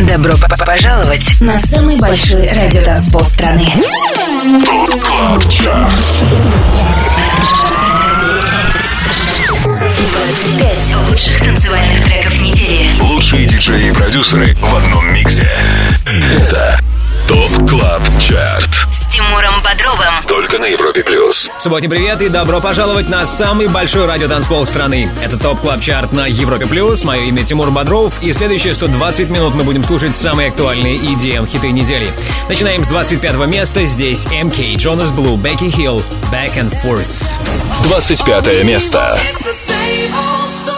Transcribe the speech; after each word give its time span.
Добро 0.00 0.32
п 0.36 0.46
-п 0.46 0.64
пожаловать 0.64 1.40
на 1.40 1.58
самый 1.58 1.96
большой 1.96 2.46
радиотанцпол 2.46 3.20
страны. 3.24 3.66
Пять 10.56 10.96
лучших 11.08 11.38
танцевальных 11.42 12.04
треков 12.04 12.40
недели. 12.40 13.00
Лучшие 13.00 13.46
диджеи 13.46 13.88
и 13.88 13.92
продюсеры 13.92 14.54
в 14.54 14.76
одном 14.76 15.12
миксе. 15.12 15.50
Это 16.06 16.80
ТОП 17.26 17.68
КЛАБ 17.68 18.02
ЧАРТ 18.20 18.97
Тимуром 19.18 19.54
Бодровым. 19.64 20.14
Только 20.28 20.60
на 20.60 20.66
Европе 20.66 21.02
плюс. 21.02 21.50
Субботний 21.58 21.88
привет 21.88 22.20
и 22.20 22.28
добро 22.28 22.60
пожаловать 22.60 23.08
на 23.08 23.26
самый 23.26 23.66
большой 23.66 24.06
радиотанцпол 24.06 24.64
страны. 24.64 25.10
Это 25.20 25.36
топ 25.36 25.60
клаб 25.60 25.80
чарт 25.80 26.12
на 26.12 26.28
Европе 26.28 26.66
плюс. 26.66 27.02
Мое 27.02 27.22
имя 27.22 27.44
Тимур 27.44 27.72
Бодров. 27.72 28.22
И 28.22 28.32
следующие 28.32 28.76
120 28.76 29.28
минут 29.30 29.56
мы 29.56 29.64
будем 29.64 29.82
слушать 29.82 30.14
самые 30.14 30.50
актуальные 30.50 30.98
идеи 31.14 31.44
хиты 31.46 31.72
недели. 31.72 32.08
Начинаем 32.48 32.84
с 32.84 32.86
25 32.86 33.34
места. 33.48 33.84
Здесь 33.86 34.26
МК, 34.26 34.76
Джонас 34.76 35.10
Блу, 35.10 35.36
Бекки 35.36 35.68
Хилл, 35.68 36.00
Back 36.30 36.54
and 36.54 36.72
Forth. 36.80 37.24
25 37.88 38.62
место. 38.62 39.18
It's 39.20 39.42
the 39.42 39.52
same 39.52 40.14
old 40.14 40.52
story. 40.52 40.77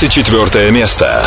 24 0.00 0.70
место. 0.70 1.26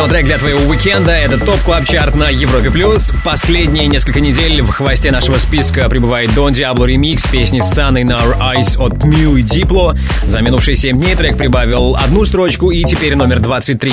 Саундтрек 0.00 0.24
для 0.24 0.38
твоего 0.38 0.60
уикенда. 0.66 1.12
Это 1.12 1.38
Top 1.38 1.60
Club 1.60 1.84
Chart 1.84 2.14
на 2.14 2.30
Европе+. 2.30 2.70
плюс. 2.70 3.12
Последние 3.22 3.86
несколько 3.86 4.20
недель 4.20 4.62
в 4.62 4.70
хвосте 4.70 5.10
нашего 5.10 5.36
списка 5.36 5.90
прибывает 5.90 6.30
Don 6.30 6.52
Diablo 6.52 6.86
ремикс 6.86 7.26
песни 7.26 7.60
Sun 7.60 8.02
in 8.02 8.08
Our 8.08 8.38
Eyes 8.38 8.82
от 8.82 8.94
MØ 8.94 9.38
и 9.38 9.42
Diplo. 9.42 9.94
За 10.24 10.40
минувшие 10.40 10.74
7 10.74 10.98
дней 10.98 11.14
трек 11.16 11.36
прибавил 11.36 11.96
одну 11.96 12.24
строчку 12.24 12.70
и 12.70 12.82
теперь 12.84 13.14
номер 13.14 13.40
23. 13.40 13.92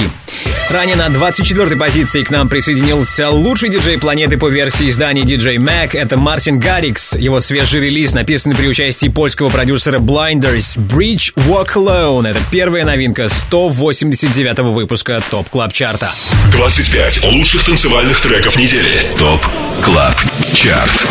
Ранее 0.69 0.97
на 0.97 1.07
24-й 1.07 1.77
позиции 1.77 2.23
к 2.23 2.29
нам 2.29 2.49
присоединился 2.49 3.29
лучший 3.29 3.69
диджей 3.69 3.97
планеты 3.97 4.37
по 4.37 4.49
версии 4.49 4.89
издания 4.89 5.21
DJ 5.21 5.55
Mag. 5.55 5.91
Это 5.93 6.17
Мартин 6.17 6.59
Гаррикс. 6.59 7.15
Его 7.15 7.39
свежий 7.39 7.79
релиз, 7.79 8.13
написанный 8.13 8.55
при 8.55 8.67
участии 8.67 9.07
польского 9.07 9.47
продюсера 9.47 9.99
Blinders. 9.99 10.77
Breach 10.77 11.33
Walk 11.35 11.75
Alone. 11.75 12.27
Это 12.27 12.39
первая 12.51 12.83
новинка 12.83 13.29
189 13.29 14.59
выпуска 14.73 15.21
Top 15.31 15.49
Club 15.49 15.71
Chart 15.71 16.00
а. 16.00 16.11
25 16.51 17.23
лучших 17.23 17.63
танцевальных 17.63 18.19
треков 18.19 18.57
недели. 18.57 19.05
ТОП 19.17 19.45
Клаб 19.85 20.15
Чарт. 20.53 21.07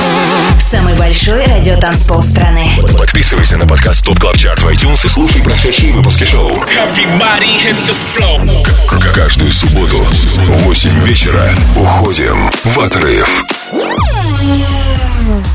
Самый 0.61 0.95
большой 0.97 1.47
радиотанцпол 1.47 2.23
страны. 2.23 2.79
Подписывайся 2.99 3.57
на 3.57 3.67
подкаст 3.67 4.05
Top 4.05 4.19
Club 4.19 4.37
Chart 4.37 4.63
в 4.63 4.69
iTunes 4.69 5.07
и 5.07 5.09
слушай 5.09 5.43
прошедшие 5.43 5.95
выпуски 5.95 6.25
шоу. 6.25 6.51
Everybody 6.51 7.57
Каждую 9.47 9.53
субботу 9.53 10.03
в 10.03 10.65
8 10.65 11.05
вечера 11.05 11.55
уходим 11.77 12.51
в 12.65 12.81
отрыв. 12.81 13.45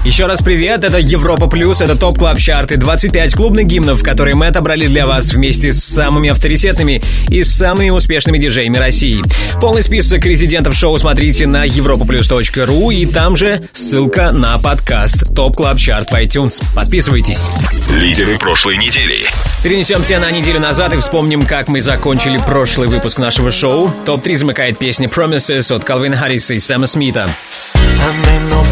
Еще 0.04 0.26
раз 0.26 0.42
привет, 0.42 0.84
это 0.84 0.98
Европа 0.98 1.48
Плюс, 1.48 1.80
это 1.80 1.96
Top 1.96 2.18
Club 2.18 2.38
Chart 2.39 2.72
и 2.72 2.76
25 2.76 3.36
клубных 3.36 3.68
гимнов, 3.68 4.02
которые 4.02 4.36
мы 4.36 4.48
отобрали 4.48 4.88
для 4.88 5.06
вас 5.06 5.34
вместе 5.34 5.72
с 5.72 5.84
самыми 5.84 6.30
авторитетными 6.30 7.02
и 7.30 7.44
самыми 7.44 7.92
успешными 7.92 8.38
диджеями 8.40 8.78
России. 8.78 9.22
Полный 9.62 9.84
список 9.84 10.26
резидентов 10.26 10.76
шоу 10.76 10.98
смотрите 10.98 11.46
на 11.48 11.66
europaplus.ru 11.68 12.94
и 12.94 13.06
там 13.06 13.36
же 13.36 13.70
ссылка 13.74 14.32
на 14.32 14.58
подкаст 14.58 15.36
Top 15.36 15.56
Club 15.56 15.77
Chart 15.77 16.12
в 16.12 16.16
iTunes. 16.16 16.62
Подписывайтесь. 16.76 17.48
Лидеры 17.90 18.40
прошлой 18.40 18.78
недели. 18.78 19.20
Перенесемся 19.64 20.20
на 20.20 20.32
неделю 20.32 20.60
назад 20.60 20.94
и 20.94 20.98
вспомним, 20.98 21.46
как 21.46 21.68
мы 21.68 21.82
закончили 21.82 22.40
прошлый 22.46 22.88
выпуск 22.88 23.20
нашего 23.20 23.52
шоу. 23.52 23.94
Топ-3 24.06 24.38
замыкает 24.38 24.78
песня 24.80 25.08
Promises 25.08 25.74
от 25.74 25.84
Калвина 25.84 26.18
Харриса 26.18 26.56
и 26.56 26.60
Сэма 26.60 26.88
Смита. 26.88 27.30
I 28.04 28.71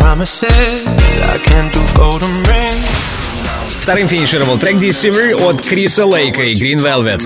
Вторым 3.81 4.07
финишировал 4.07 4.57
трек 4.57 4.75
Deceiver 4.75 5.49
от 5.49 5.61
Криса 5.61 6.05
Лейка 6.05 6.43
и 6.43 6.53
Green 6.53 6.79
Velvet. 6.79 7.25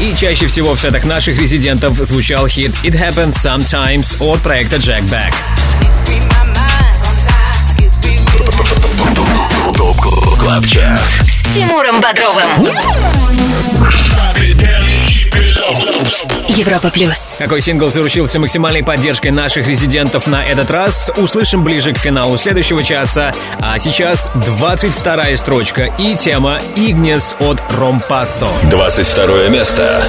И 0.00 0.14
чаще 0.16 0.46
всего 0.46 0.74
в 0.74 0.80
сетах 0.80 1.04
наших 1.04 1.38
резидентов 1.38 1.96
звучал 1.98 2.48
хит 2.48 2.72
It 2.82 2.94
Happens 2.94 3.34
Sometimes 3.34 4.16
от 4.20 4.40
проекта 4.40 4.76
Jack 4.76 5.02
Back. 5.08 5.32
С 11.24 11.54
Тимуром 11.54 12.00
Бодровым. 12.00 12.68
Европа 16.48 16.90
Плюс. 16.90 17.36
Какой 17.38 17.60
сингл 17.60 17.90
заручился 17.90 18.40
максимальной 18.40 18.82
поддержкой 18.82 19.30
наших 19.30 19.66
резидентов 19.66 20.26
на 20.26 20.44
этот 20.44 20.70
раз, 20.70 21.10
услышим 21.16 21.62
ближе 21.62 21.92
к 21.92 21.98
финалу 21.98 22.36
следующего 22.36 22.82
часа. 22.82 23.32
А 23.60 23.78
сейчас 23.78 24.30
22 24.34 25.36
строчка 25.36 25.84
и 25.98 26.16
тема 26.16 26.60
Игнес 26.74 27.36
от 27.38 27.60
Ромпассо. 27.70 28.48
22 28.70 29.48
место. 29.48 30.02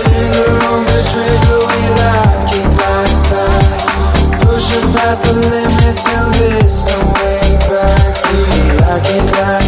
Pushing 4.41 4.93
past 4.93 5.23
the 5.25 5.33
limit 5.33 5.95
till 6.05 6.29
this 6.39 6.87
and 6.91 7.05
way 7.13 7.45
back. 7.69 8.13
Do 8.23 8.35
you 8.37 8.63
like 8.81 9.07
it 9.15 9.31
like 9.37 9.58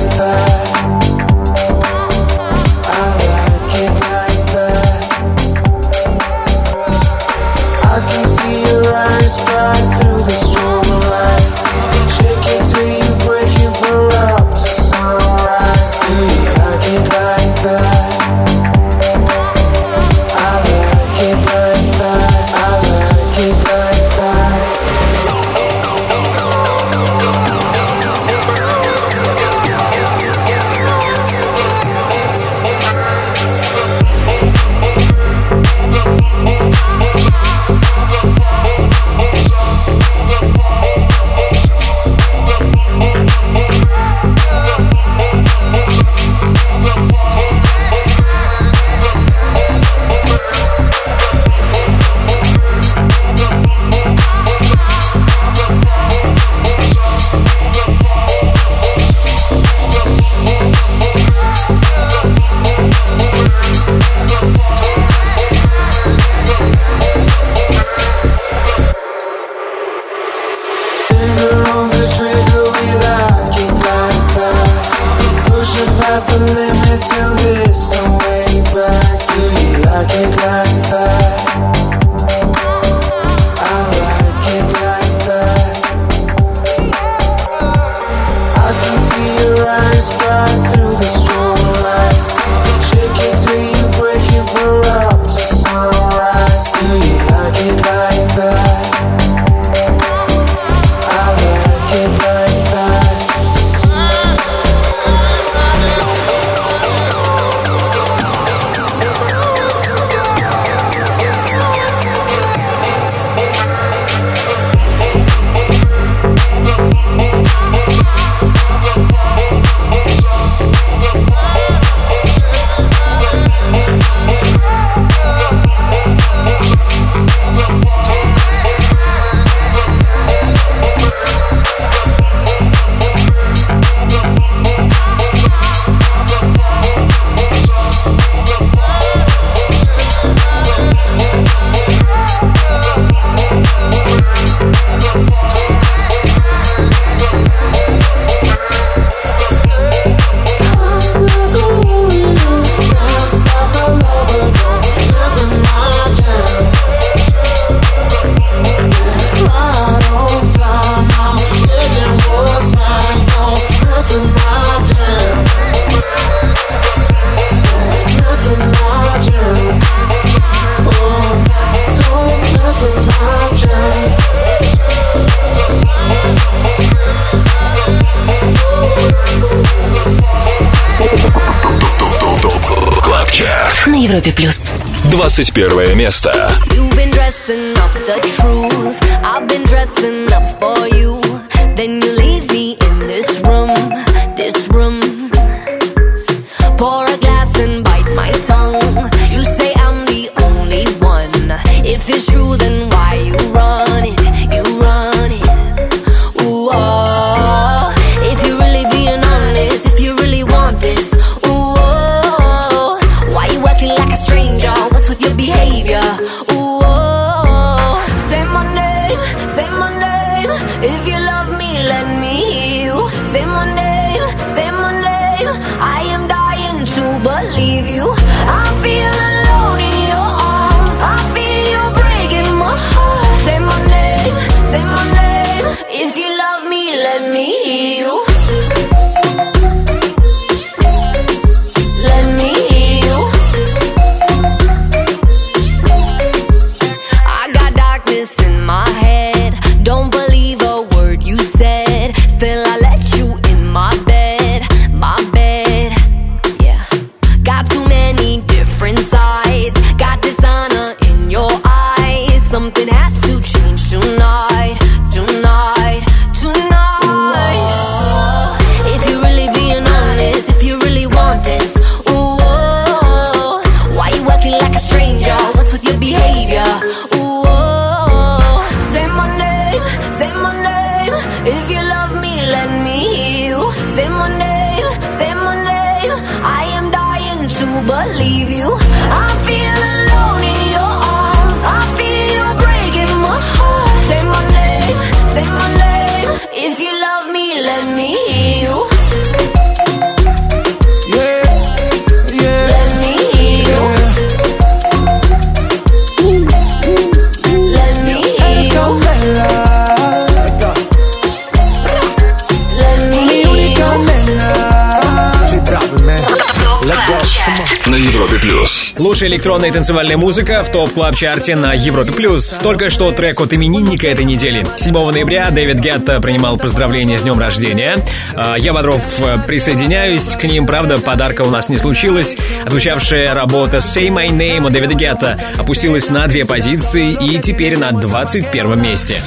Лучшая 319.22 319.38
электронная 319.38 319.72
танцевальная 319.72 320.18
музыка 320.18 320.64
в 320.64 320.72
Top 320.72 320.94
Club 320.94 321.16
Chart 321.16 321.49
е 321.49 321.56
на 321.56 321.74
Европе 321.74 322.12
плюс. 322.12 322.58
Только 322.64 322.90
что 322.90 323.12
трек 323.12 323.40
от 323.40 323.54
именинника 323.54 324.08
этой 324.08 324.26
недели. 324.26 324.66
7 324.78 325.12
ноября 325.12 325.52
Дэвид 325.52 325.78
Гетта 325.78 326.20
принимал 326.20 326.58
поздравления 326.58 327.20
с 327.20 327.22
днем 327.22 327.38
рождения. 327.38 328.00
А, 328.36 328.56
Я, 328.56 328.74
Бодров, 328.74 329.04
э, 329.20 329.38
присоединяюсь 329.46 330.36
к 330.36 330.44
ним. 330.46 330.66
Правда, 330.66 330.98
подарка 330.98 331.44
у 331.44 331.52
нас 331.52 331.70
не 331.70 331.78
случилось. 331.78 332.36
Отзвучавшая 332.66 333.36
работа 333.36 333.78
Say 333.78 334.08
My 334.08 334.30
Name 334.30 334.66
от 334.66 334.74
Дэвида 334.74 334.96
Гетта 334.96 335.40
опустилась 335.56 336.10
на 336.10 336.26
две 336.26 336.44
позиции 336.44 337.14
и 337.14 337.38
теперь 337.38 337.78
на 337.78 337.92
21 337.92 338.82
месте. 338.82 339.22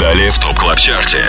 Далее 0.00 0.32
в 0.32 0.38
ТОП 0.40 0.58
Клаб 0.58 0.78
Чарте. 0.78 1.22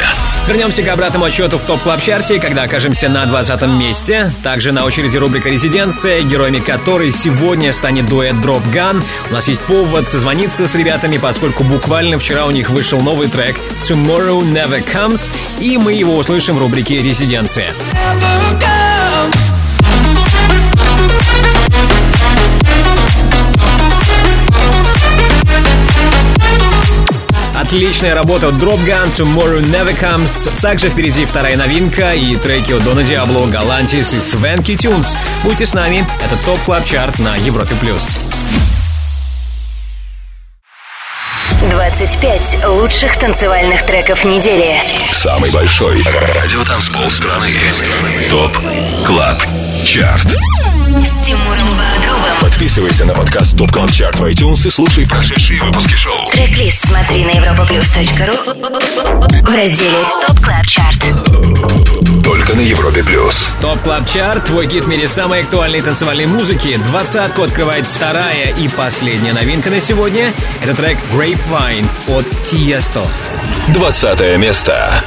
Вернемся 0.50 0.82
к 0.82 0.88
обратному 0.88 1.26
отсчету 1.26 1.60
в 1.60 1.66
Top 1.66 1.84
Club 1.84 2.02
Chart 2.02 2.33
е 2.33 2.40
когда 2.40 2.64
окажемся 2.64 3.08
на 3.08 3.24
20 3.28 3.62
месте. 3.68 4.32
Также 4.42 4.72
на 4.72 4.84
очереди 4.84 5.16
рубрика 5.16 5.48
«Резиденция», 5.48 6.22
героями 6.22 6.58
которой 6.58 7.12
сегодня 7.12 7.72
станет 7.72 7.99
дуэт 8.02 8.36
Dropgun. 8.36 9.04
У 9.30 9.34
нас 9.34 9.48
есть 9.48 9.62
повод 9.64 10.10
созвониться 10.10 10.68
с 10.68 10.76
ребятами, 10.76 11.18
поскольку 11.18 11.64
буквально 11.64 12.18
вчера 12.20 12.46
у 12.46 12.52
них 12.52 12.70
вышел 12.70 13.00
новый 13.02 13.28
трек 13.28 13.58
«Tomorrow 13.84 14.42
Never 14.42 14.84
Comes», 14.86 15.32
и 15.60 15.78
мы 15.78 15.94
его 15.94 16.16
услышим 16.16 16.56
в 16.56 16.60
рубрике 16.60 17.02
«Резиденция». 17.02 17.74
Отличная 27.70 28.16
работа 28.16 28.48
от 28.48 28.56
Drop 28.56 28.84
Gun, 28.84 29.12
Tomorrow 29.16 29.62
Never 29.62 29.96
Comes. 29.96 30.52
Также 30.60 30.90
впереди 30.90 31.24
вторая 31.24 31.56
новинка 31.56 32.16
и 32.16 32.36
треки 32.36 32.72
от 32.72 32.84
Дона 32.84 33.04
Диабло, 33.04 33.46
Галантис 33.46 34.12
и 34.16 34.20
Свенки 34.20 34.76
Тюнс. 34.76 35.16
Будьте 35.44 35.68
с 35.68 35.76
нами, 35.76 36.04
это 36.20 36.36
Top 36.44 36.60
Club 36.66 36.84
Chart 36.84 37.20
на 37.20 37.36
Европе+. 37.36 37.76
плюс. 37.76 38.10
25 41.70 42.66
лучших 42.70 43.20
танцевальных 43.20 43.86
треков 43.86 44.26
недели. 44.26 44.82
Самый 45.12 45.52
большой 45.52 46.02
радиотанцпол 46.02 47.12
страны. 47.12 47.50
ТОП 48.32 48.58
Клаб 49.06 49.38
Чарт. 49.86 50.36
С 50.90 51.24
Тимуром 51.24 51.68
Бодровым. 51.68 52.40
Подписывайся 52.42 53.06
на 53.06 53.14
подкаст 53.14 53.56
Top 53.56 53.72
Club 53.72 53.92
Chart 53.92 54.20
в 54.20 54.24
iTunes 54.24 54.66
и 54.66 54.72
слушай 54.72 55.08
прошедшие 55.08 55.62
выпуски 55.62 55.94
шоу. 55.94 56.32
Трек-лист 56.32 56.88
смотри 56.88 57.26
на 57.26 57.30
europaplus.ru 57.30 59.44
в 59.44 59.56
разделе 59.56 60.04
Top 60.26 60.40
Club 60.40 60.66
Chart. 60.66 61.00
Только 62.24 62.56
на 62.56 62.62
Европе 62.62 63.04
Плюс. 63.04 63.52
Top 63.62 63.80
Club 63.82 64.10
Chart, 64.10 64.46
твой 64.46 64.66
гид 64.66 64.86
в 64.86 64.88
мире 64.88 65.08
самой 65.08 65.42
актуальной 65.42 65.82
танцевальной 65.82 66.26
музыки. 66.26 66.80
Двадцатку 66.90 67.44
открывает 67.44 67.86
вторая 67.86 68.48
и 68.58 68.68
последняя 68.68 69.34
новинка 69.34 69.70
на 69.70 69.80
сегодня. 69.80 70.34
Это 70.64 70.74
трек 70.74 70.98
Grapevine 71.14 71.86
от 72.08 72.26
Tiesto. 72.52 73.06
20 73.68 74.40
место. 74.40 75.04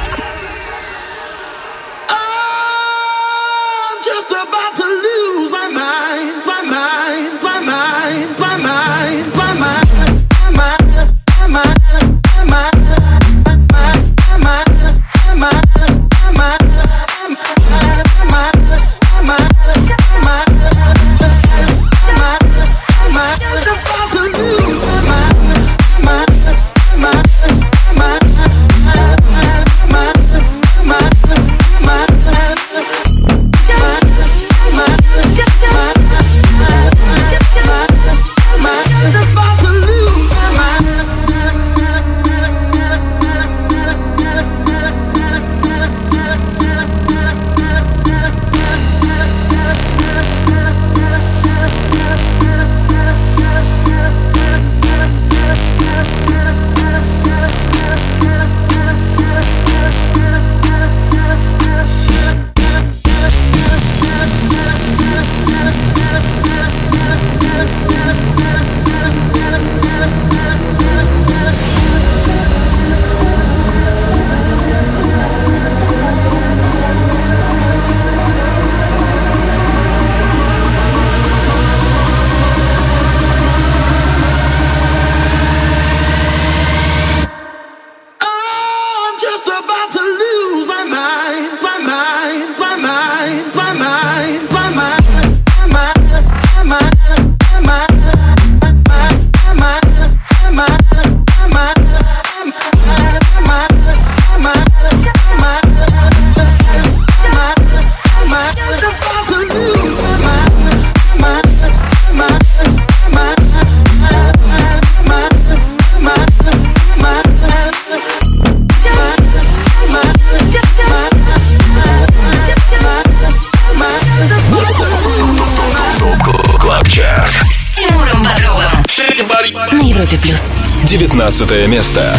19 131.62 131.68
место. 131.68 132.12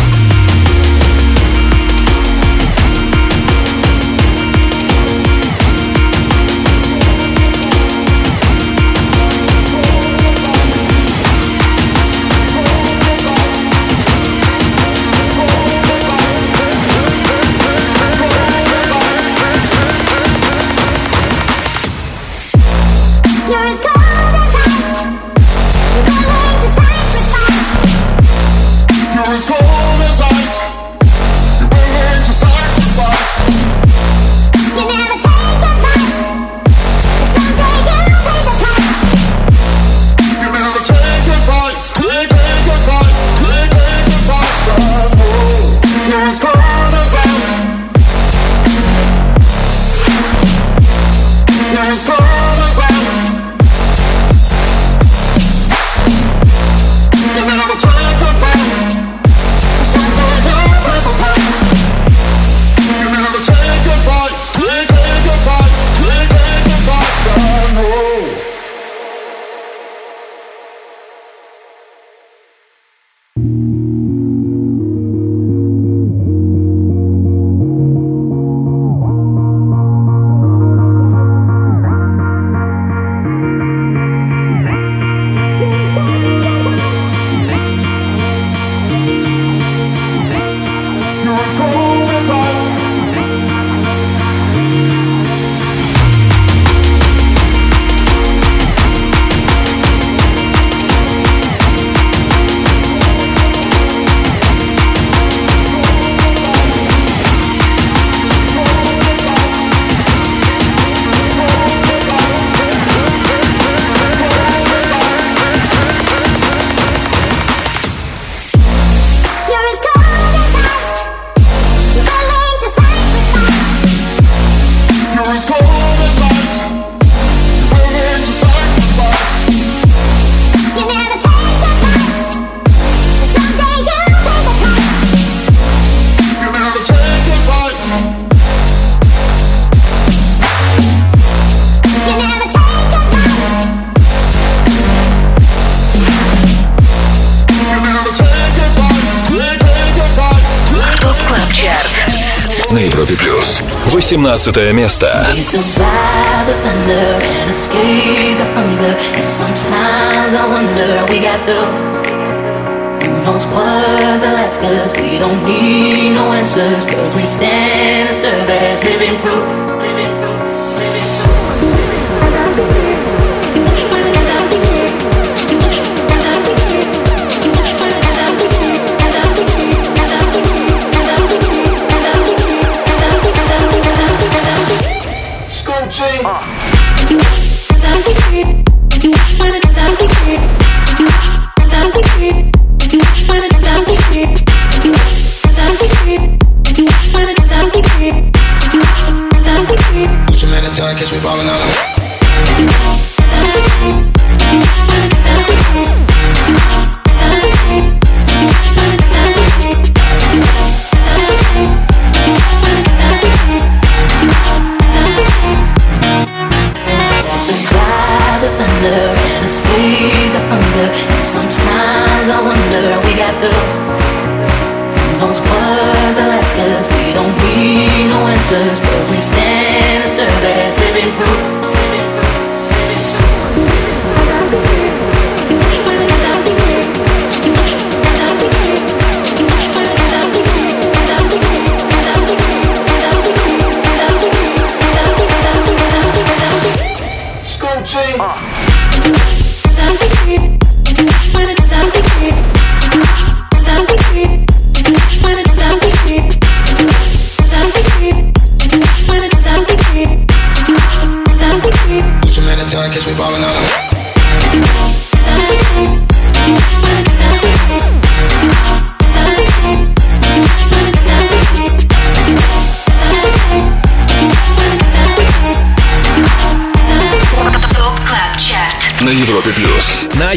18 154.45 154.73
место. 154.73 155.25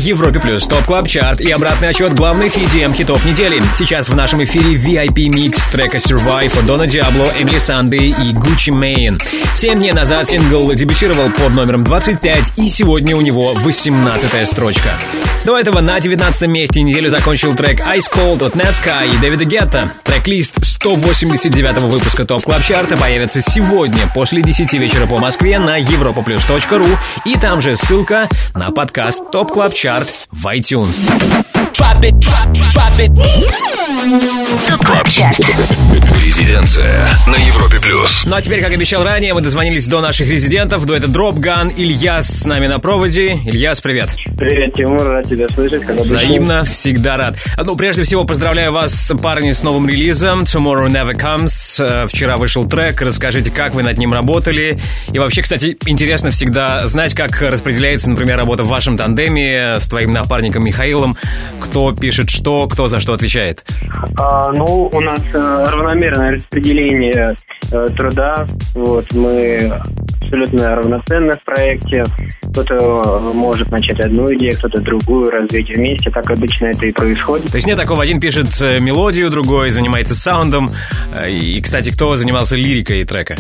Европе 0.07 0.39
Плюс 0.39 0.65
Top 0.69 0.85
Club 0.85 1.09
Chart 1.09 1.41
и 1.41 1.51
обратный 1.51 1.89
отсчет 1.89 2.15
главных 2.15 2.57
EDM 2.57 2.95
хитов 2.95 3.25
недели. 3.25 3.61
Сейчас 3.75 4.09
в 4.09 4.15
нашем 4.15 4.45
эфире 4.45 4.77
VIP 4.77 5.29
mix 5.35 5.67
трека 5.67 5.97
Survive 5.97 6.57
от 6.57 6.65
Дона 6.65 6.87
Диабло, 6.87 7.33
Эмили 7.37 7.59
Санды 7.59 7.97
и 7.97 8.33
Gucci 8.33 8.71
Mane. 8.71 9.21
Семь 9.57 9.79
дней 9.79 9.93
назад 9.93 10.29
сингл 10.29 10.73
дебютировал 10.73 11.29
под 11.31 11.55
номером 11.55 11.83
25, 11.83 12.53
и 12.57 12.69
сегодня 12.69 13.17
у 13.17 13.21
него 13.21 13.53
18 13.55 14.47
строчка. 14.49 14.91
До 15.45 15.59
этого 15.59 15.81
на 15.81 15.99
19 15.99 16.43
месте 16.49 16.83
неделю 16.83 17.11
закончил 17.11 17.55
трек 17.55 17.81
Ice 17.81 18.11
Cold 18.13 18.45
от 18.45 18.55
Netsky 18.55 19.15
и 19.15 19.19
Дэвида 19.19 19.45
Гетта. 19.45 19.93
Трек-лист 20.05 20.55
189 20.77 21.79
выпуска 21.85 22.25
Top 22.27 22.43
Club 22.43 22.63
Chart 22.63 22.93
а 22.93 22.99
появится 22.99 23.41
сегодня 23.41 24.11
после 24.15 24.43
10 24.43 24.75
вечера 24.75 25.07
по 25.07 25.19
Москве 25.19 25.59
на 25.59 25.81
europaplus.ru 25.81 26.87
и 27.25 27.37
там 27.39 27.63
же 27.63 27.77
ссылка 27.77 28.29
на 28.55 28.71
подкаст 28.71 29.31
Top 29.31 29.53
Club 29.53 29.73
Chart 29.73 30.09
в 30.31 30.47
iTunes. 30.47 31.11
Top 34.67 34.87
Club 34.87 35.09
Chart. 35.09 35.39
Резиденция 36.25 37.09
на 37.27 37.37
Европе 37.37 37.79
плюс. 37.81 38.25
Ну 38.27 38.35
а 38.35 38.43
теперь, 38.43 38.63
как 38.63 38.73
обещал 38.73 39.05
ранее, 39.05 39.35
мы 39.35 39.41
дозвонились 39.41 39.87
до 39.87 40.01
наших 40.01 40.29
резидентов, 40.29 40.87
до 40.87 40.95
дуэта 40.97 41.09
Dropgun. 41.09 41.69
Ильяс 41.69 42.29
с 42.29 42.45
нами 42.45 42.67
на 42.67 42.79
проводе. 42.79 43.35
Ильяс, 43.45 43.81
привет. 43.81 44.11
Привет, 44.39 44.75
Тимур, 44.75 45.03
рад 45.03 45.29
тебя 45.29 45.49
слышать. 45.49 45.83
Обычно. 45.83 46.05
Взаимно, 46.05 46.65
всегда 46.65 47.17
рад. 47.17 47.37
Ну, 47.63 47.77
прежде 47.77 48.05
всего, 48.05 48.25
поздравляю 48.25 48.73
вас, 48.73 49.13
парни, 49.23 49.53
с 49.53 49.63
новым 49.63 49.89
релизом 49.89 50.47
Tomorrow 50.67 50.89
Never 50.89 51.15
Comes. 51.15 51.79
Э, 51.79 52.09
Вчера 52.09 52.37
вышел 52.37 52.69
трек, 52.69 53.01
расскажите, 53.01 53.53
как 53.53 53.75
вы 53.75 53.85
над 53.85 53.99
ним 53.99 54.13
работали. 54.13 54.77
И 55.13 55.19
вообще, 55.21 55.43
кстати, 55.43 55.77
интересно 55.87 56.33
всегда 56.33 56.89
знать, 56.89 57.15
как 57.15 57.41
распределяется, 57.41 58.11
например, 58.11 58.37
работа 58.37 58.65
в 58.65 58.69
вашем 58.69 58.97
тандеме 58.97 59.75
с 59.79 59.87
твоим 59.87 60.13
напарником 60.13 60.65
Михаилом. 60.65 61.17
Кто 61.61 61.93
пишет 61.95 62.31
что, 62.31 62.67
кто 62.67 62.89
за 62.89 62.99
что 62.99 63.13
отвечает. 63.13 63.65
А, 64.19 64.51
ну, 64.55 64.91
у 64.93 65.01
нас 65.01 65.21
э, 65.33 65.67
равномерное 65.71 66.33
распределение 66.33 67.37
э, 67.71 67.87
труда. 67.97 68.45
Вот, 68.75 69.07
мы 69.13 69.71
абсолютно 70.21 70.75
равноценны 70.75 71.35
в 71.35 71.45
проекте. 71.45 72.03
Кто-то 72.51 73.21
может 73.33 73.71
начать 73.71 74.01
одну 74.01 74.25
идею, 74.35 74.57
кто-то 74.59 74.81
другую, 74.81 75.31
развить 75.31 75.69
вместе. 75.77 76.11
Так 76.11 76.29
обычно 76.29 76.67
это 76.67 76.87
и 76.87 76.93
происходит. 76.93 77.53
То 77.53 77.57
есть 77.57 77.69
нет 77.69 77.79
такого, 77.79 78.03
один 78.03 78.19
пишет 78.19 78.61
мелодию, 78.61 79.31
другой 79.31 79.71
занимается 79.71 80.17
саундом. 80.17 80.56
Э, 81.15 81.31
И, 81.31 81.61
кстати, 81.61 81.91
кто 81.91 82.17
занимался 82.17 82.57
лирикой 82.57 83.05
трека? 83.05 83.37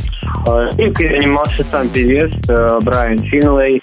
Лирикой 0.76 1.08
занимался 1.08 1.64
сам 1.70 1.88
певец 1.88 2.32
э, 2.48 2.78
Брайан 2.82 3.18
Финлей. 3.18 3.82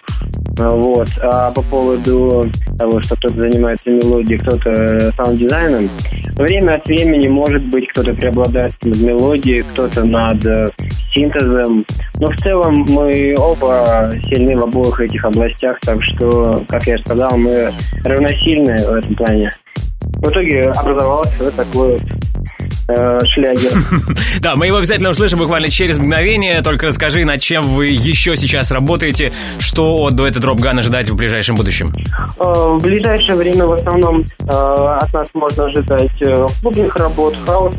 А, 0.60 0.70
Вот. 0.72 1.08
А 1.22 1.52
по 1.52 1.62
поводу 1.64 2.46
того, 2.78 3.02
что 3.02 3.16
кто-то 3.16 3.36
занимается 3.36 3.90
мелодией, 3.90 4.40
кто-то 4.40 4.70
э, 4.70 5.12
саунд-дизайном, 5.18 5.90
время 6.36 6.74
от 6.74 6.88
времени, 6.88 7.28
может 7.28 7.64
быть, 7.70 7.88
кто-то 7.90 8.14
преобладает 8.14 8.74
над 8.84 8.98
мелодией, 9.02 9.64
кто-то 9.64 10.04
над 10.06 10.46
э, 10.46 10.68
синтезом. 11.14 11.86
Но 12.20 12.32
в 12.32 12.36
целом 12.38 12.86
мы 12.90 13.36
оба 13.38 14.12
сильны 14.30 14.56
в 14.58 14.64
обоих 14.64 15.00
этих 15.02 15.24
областях, 15.26 15.80
так 15.82 16.04
что, 16.04 16.64
как 16.68 16.86
я 16.88 16.98
сказал, 17.00 17.38
мы 17.38 17.72
равносильны 18.04 18.76
в 18.88 18.94
этом 18.94 19.16
плане. 19.16 19.52
В 20.18 20.30
итоге 20.30 20.70
образовался 20.72 21.44
вот 21.44 21.56
такой 21.56 21.92
вот 21.94 22.02
э, 22.02 22.73
шлягер. 22.88 23.72
Да, 24.40 24.56
мы 24.56 24.68
его 24.68 24.78
обязательно 24.78 25.10
услышим 25.10 25.40
буквально 25.40 25.70
через 25.70 25.98
мгновение. 25.98 26.62
Только 26.62 26.88
расскажи, 26.88 27.24
над 27.26 27.42
чем 27.42 27.64
вы 27.64 27.88
еще 27.88 28.36
сейчас 28.36 28.72
работаете, 28.72 29.32
что 29.60 30.04
от 30.06 30.16
дуэта 30.16 30.40
Dropgun 30.40 30.80
ожидать 30.80 31.10
в 31.10 31.16
ближайшем 31.16 31.56
будущем. 31.56 31.94
Э, 32.40 32.44
В 32.44 32.80
ближайшее 32.82 33.36
время 33.36 33.66
в 33.66 33.74
основном 33.74 34.22
э, 34.22 34.46
от 34.50 35.14
нас 35.14 35.28
можно 35.34 35.66
ожидать 35.66 36.12
э, 36.22 36.48
клубных 36.62 36.96
работ, 36.96 37.36
хаус 37.46 37.76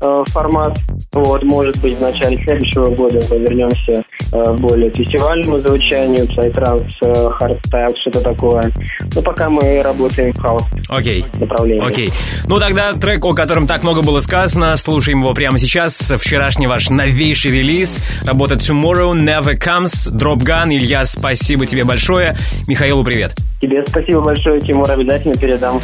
э, 0.00 0.24
формат. 0.28 0.78
Вот, 1.12 1.42
может 1.42 1.76
быть, 1.78 1.96
в 1.96 2.00
начале 2.00 2.36
следующего 2.44 2.94
года 2.94 3.20
мы 3.30 3.38
вернемся 3.38 4.02
э, 4.32 4.52
более 4.58 4.90
к 4.90 4.96
фестивальному 4.96 5.58
звучанию, 5.58 6.24
psytrance, 6.26 6.90
э, 7.02 7.30
hardstyle, 7.40 7.94
что-то 8.00 8.20
такое. 8.20 8.72
Но 9.14 9.22
пока 9.22 9.50
мы 9.50 9.82
работаем 9.82 10.32
в 10.32 10.40
хаус 10.40 10.62
Окей. 10.88 11.24
направлении. 11.38 11.86
Окей. 11.86 12.10
Ну 12.46 12.58
тогда 12.58 12.92
трек, 12.92 13.24
о 13.24 13.34
котором 13.34 13.66
так 13.66 13.82
много 13.82 14.02
было 14.02 14.20
сказано, 14.20 14.76
слушаем 14.76 15.20
его 15.20 15.34
прямо 15.34 15.58
сейчас. 15.58 16.12
Вчерашний 16.18 16.66
ваш 16.66 16.90
новейший 16.90 17.50
релиз. 17.50 17.98
Работа 18.24 18.54
Tomorrow 18.54 19.12
Never 19.12 19.58
Comes. 19.58 20.12
Drop 20.12 20.38
Gun. 20.38 20.74
Илья, 20.74 21.04
спасибо 21.04 21.66
тебе 21.66 21.84
большое. 21.84 22.36
Михаилу 22.66 23.04
привет. 23.04 23.34
Тебе 23.66 23.82
спасибо 23.84 24.20
большое, 24.20 24.60
Тимур, 24.60 24.88
обязательно 24.88 25.34
передам. 25.34 25.80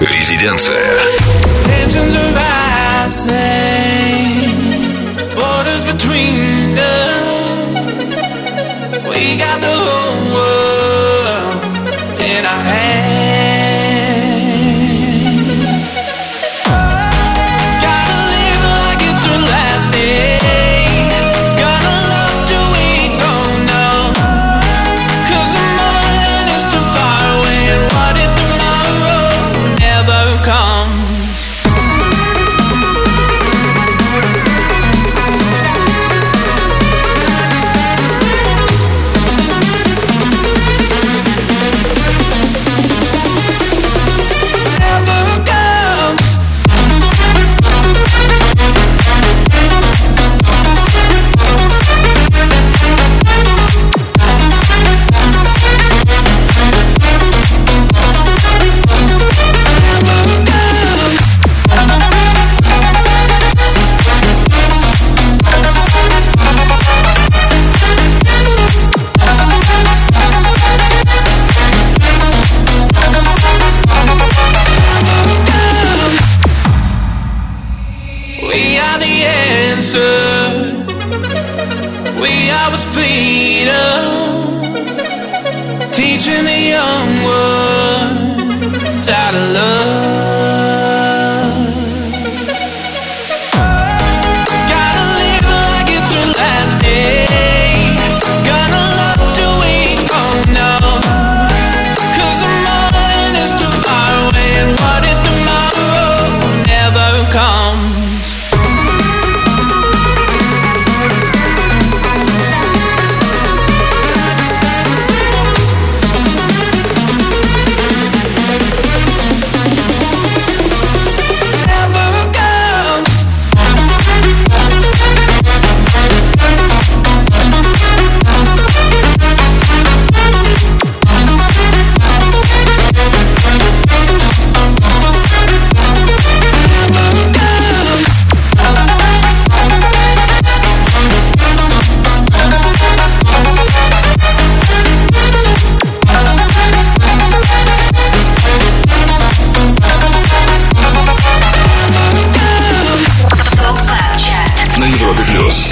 Резиденция. 0.00 0.98
We 9.08 9.36
got 9.36 9.60
the 9.60 10.01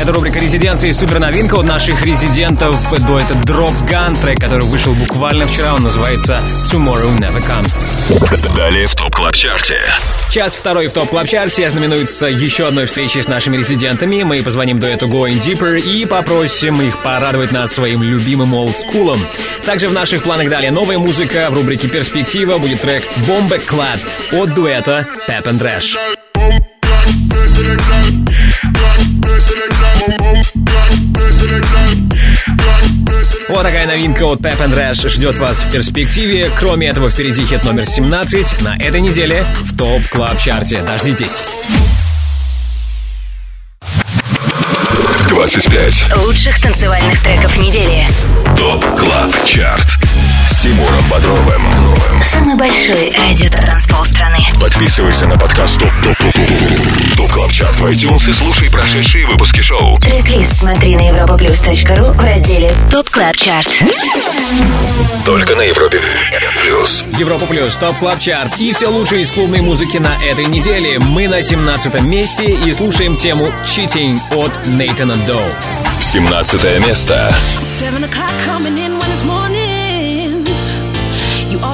Это 0.01 0.13
рубрика 0.15 0.39
«Резиденция» 0.39 0.89
и 0.89 0.93
суперновинка 0.95 1.57
от 1.57 1.67
наших 1.67 2.03
резидентов 2.03 2.91
дуэта 3.07 3.35
Dropgun, 3.45 4.19
трек, 4.19 4.41
который 4.41 4.65
вышел 4.65 4.95
буквально 4.95 5.47
вчера, 5.47 5.75
он 5.75 5.83
называется 5.83 6.41
«Tomorrow 6.73 7.15
Never 7.19 7.43
Comes». 7.43 8.57
Далее 8.57 8.87
в 8.87 8.95
Top 8.95 9.15
Club 9.15 9.35
Chart 9.35 9.66
е. 9.66 9.79
Час 10.31 10.55
второй 10.55 10.89
в 10.89 10.95
Top 10.95 11.11
Club 11.11 11.27
Chart 11.29 11.62
е 11.62 11.69
знаменуется 11.69 12.29
еще 12.29 12.69
одной 12.69 12.87
встречей 12.87 13.23
с 13.23 13.29
нашими 13.29 13.59
резидентами. 13.59 14.23
Мы 14.23 14.43
позвоним 14.43 14.81
дуэту 14.81 15.07
Going 15.07 15.39
Deeper 15.39 15.79
и 15.79 16.07
попросим 16.07 16.81
их 16.81 16.97
порадовать 17.03 17.53
нас 17.53 17.73
своим 17.73 18.03
любимым 18.03 18.55
олдскулом. 18.55 19.21
Также 19.67 19.89
в 19.89 19.93
наших 19.93 20.23
планах 20.23 20.49
далее 20.49 20.71
новая 20.71 20.97
музыка. 20.97 21.49
В 21.51 21.55
рубрике 21.55 21.89
«Перспектива» 21.89 22.57
будет 22.57 22.81
трек 22.81 23.05
«Bomba 23.29 23.61
Clad» 23.63 24.01
от 24.33 24.55
дуэта 24.55 25.07
Pep 25.29 25.43
and 25.45 25.61
Rash. 25.61 25.99
Вот 33.51 33.65
такая 33.65 33.85
новинка 33.85 34.23
от 34.23 34.39
Pep 34.39 34.59
and 34.61 34.73
Rash 34.73 35.09
ждет 35.09 35.37
вас 35.39 35.65
в 35.65 35.73
перспективе. 35.73 36.53
Кроме 36.57 36.87
этого, 36.87 37.09
впереди 37.09 37.45
хит 37.45 37.65
номер 37.65 37.85
17 37.85 38.63
на 38.63 38.77
этой 38.77 39.01
неделе 39.01 39.45
в 39.65 39.77
Top 39.77 40.07
Club 40.07 40.39
Chart 40.39 40.70
е. 40.70 40.83
Дождитесь. 40.83 41.43
25. 45.29 46.17
Лучших 46.19 46.63
танцевальных 46.63 47.21
треков 47.25 47.57
недели. 47.57 48.07
Top 48.57 48.85
Club 48.97 49.45
Chart. 49.45 49.99
Тимуром 50.61 51.03
Бодровым. 51.11 51.63
Самый 52.23 52.55
большой 52.55 53.11
радиотанцпол 53.17 54.05
страны. 54.05 54.41
Подписывайся 54.61 55.27
на 55.27 55.39
подкаст 55.39 55.81
Top 55.81 55.89
Top 56.03 56.19
Top 56.19 56.35
Top 56.35 57.17
Top 57.17 57.31
Club 57.31 57.51
Chart 57.51 57.81
в 57.81 57.87
iTunes 57.87 58.29
и 58.29 58.33
слушай 58.35 58.71
прошедшие 58.71 59.27
выпуски 59.27 59.61
шоу. 59.61 59.97
Трек-лист 59.97 60.59
смотри 60.59 60.97
на 60.97 61.09
europaplus.ru 61.09 62.13
в 62.13 62.21
разделе 62.21 62.71
Top 62.91 63.09
Club 63.09 63.37
Chart. 63.37 63.83
Только 65.25 65.57
на 65.57 65.63
Европе 65.63 65.99
Плюс. 66.63 67.07
Европа 67.17 67.47
Плюс, 67.47 67.75
Top 67.77 67.97
Club 67.99 68.19
Chart 68.19 68.59
и 68.59 68.75
все 68.75 68.89
лучшее 68.89 69.23
из 69.23 69.31
клубной 69.31 69.63
музыки 69.63 69.97
на 69.97 70.23
этой 70.23 70.45
неделе. 70.45 70.99
Мы 70.99 71.27
на 71.27 71.43
17 71.43 72.03
месте 72.03 72.45
и 72.45 72.71
слушаем 72.75 73.17
тему 73.17 73.51
«Cheating» 73.65 74.19
от 74.33 74.67
Nathan 74.67 75.17
Dawe. 75.27 75.41
17 76.03 76.87
место. 76.87 77.35
Seven 77.81 78.05
o'clock 78.05 78.31
coming 78.47 78.77
in 78.77 78.99
when 78.99 79.11
it's 79.11 79.25
morning. 79.25 79.50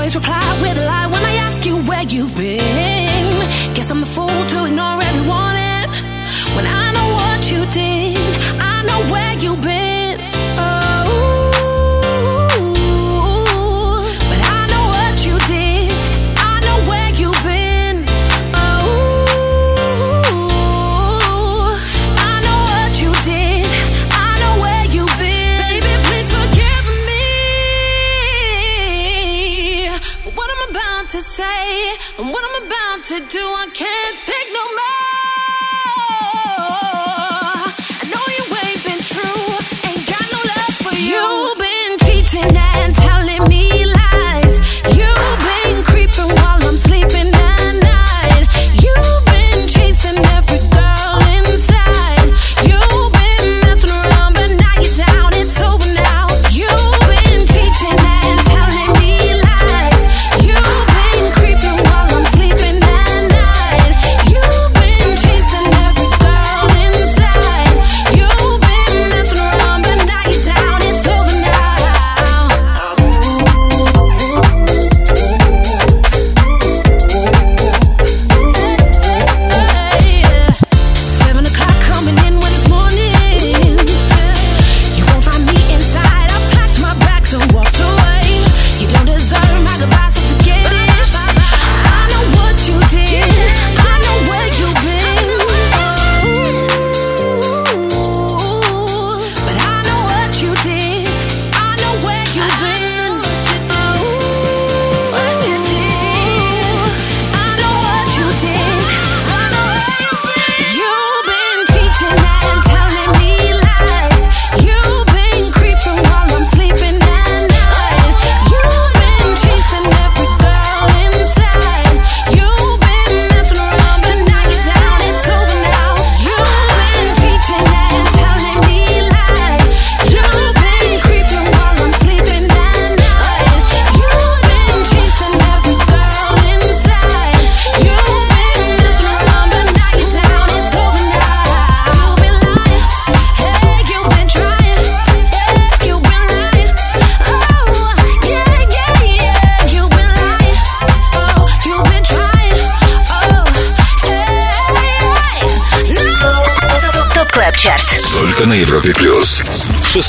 Always 0.07 0.19
reply 0.19 0.61
with 0.63 0.79
a 0.79 0.85
lie 0.87 1.07
when 1.09 1.25
I 1.25 1.35
ask 1.47 1.67
you 1.67 1.83
where 1.83 2.05
you've 2.05 2.37
been. 2.37 3.75
Guess 3.75 3.91
I'm 3.91 4.03
the 4.03 4.07
fool 4.07 4.26
To 33.07 33.21
do, 33.21 33.39
I 33.39 33.69
can't 33.73 34.17
think 34.17 34.53
no 34.53 34.75
matter. 34.75 35.06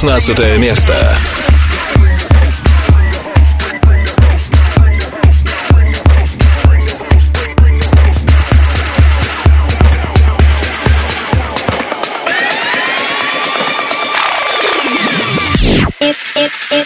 16 0.08 0.58
место. 0.58 0.94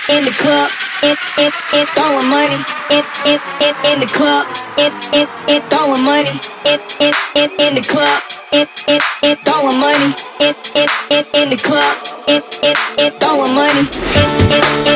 in 0.10 0.26
the 0.26 0.32
club. 0.32 0.70
It, 1.04 1.18
it, 1.38 1.54
it, 1.74 1.88
throwing 1.90 2.28
money. 2.28 2.60
It, 2.90 3.06
it, 3.26 3.42
it, 3.62 3.76
in 3.86 4.00
the 4.00 4.08
club. 4.08 4.46
It, 4.78 4.94
it, 5.14 5.30
it, 5.48 5.64
throwing 5.70 6.04
money. 6.04 6.36
It, 6.66 6.82
it, 7.00 7.16
it, 7.36 7.52
in 7.60 7.76
the 7.76 7.82
club. 7.82 8.22
It, 8.52 8.70
it, 8.88 9.02
it, 9.24 9.40
throwing 9.46 9.80
money. 9.80 10.31
Money. 13.54 14.91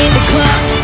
in 0.00 0.14
the 0.14 0.20
club. 0.20 0.79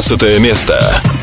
16 0.00 0.40
место. 0.40 1.13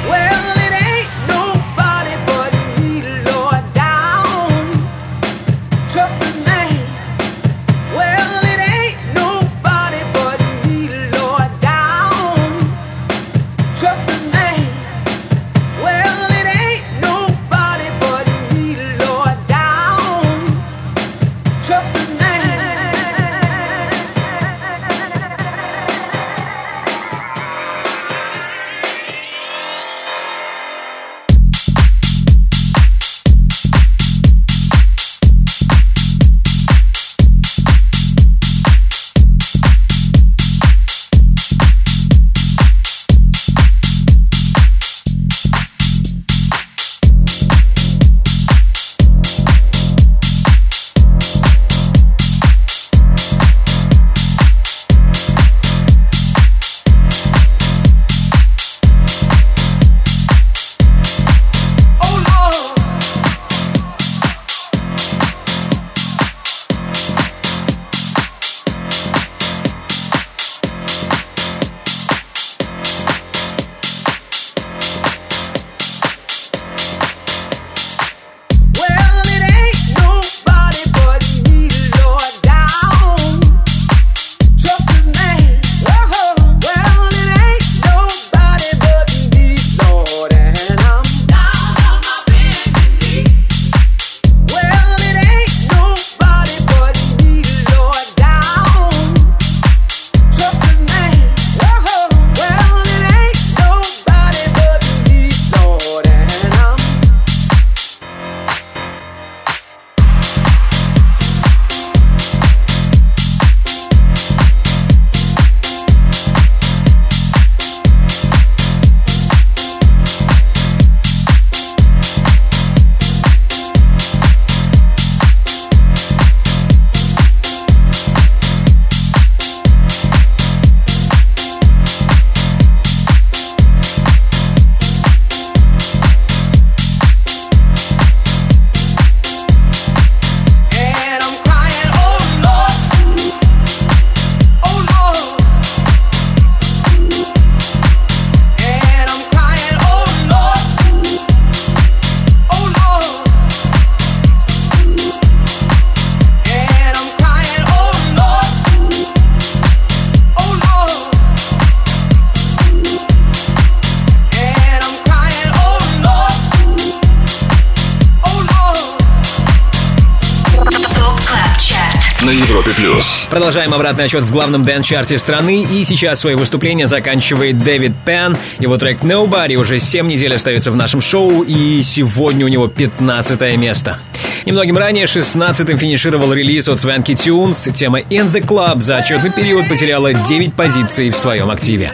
Продолжаем 173.32 173.73
обратный 173.73 174.03
отчет 174.03 174.25
в 174.25 174.32
главном 174.34 174.65
дэн-чарте 174.65 175.17
страны, 175.17 175.63
и 175.63 175.86
сейчас 175.86 176.19
свое 176.19 176.36
выступление 176.36 176.86
заканчивает 176.86 177.63
Дэвид 177.63 177.93
Пен. 178.05 178.36
Его 178.59 178.77
трек 178.77 179.03
Nobody 179.03 179.55
уже 179.55 179.79
7 179.79 180.05
недель 180.05 180.36
остается 180.36 180.69
в 180.69 180.75
нашем 180.75 180.99
шоу, 180.99 181.41
и 181.41 181.82
сегодня 181.82 182.43
у 182.45 182.49
него 182.49 182.67
15 182.67 183.55
место. 183.55 183.99
Немногим 184.45 184.77
ранее 184.77 185.05
16-м 185.05 185.77
финишировал 185.77 186.34
релиз 186.34 186.67
от 186.67 186.82
Свенки 186.82 187.15
Тюнс. 187.15 187.69
Тема 187.73 188.01
In 188.01 188.27
The 188.27 188.45
Club 188.45 188.82
за 188.82 188.97
отчетный 188.97 189.32
период 189.32 189.65
потеряла 189.69 190.13
9 190.13 190.53
позиций 190.53 191.09
в 191.09 191.15
своем 191.15 191.49
активе. 191.49 191.93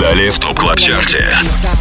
Далее 0.00 0.30
в 0.30 0.38
Top 0.38 0.58
Club 0.58 0.78
Chart 0.78 1.11
е. 1.11 1.24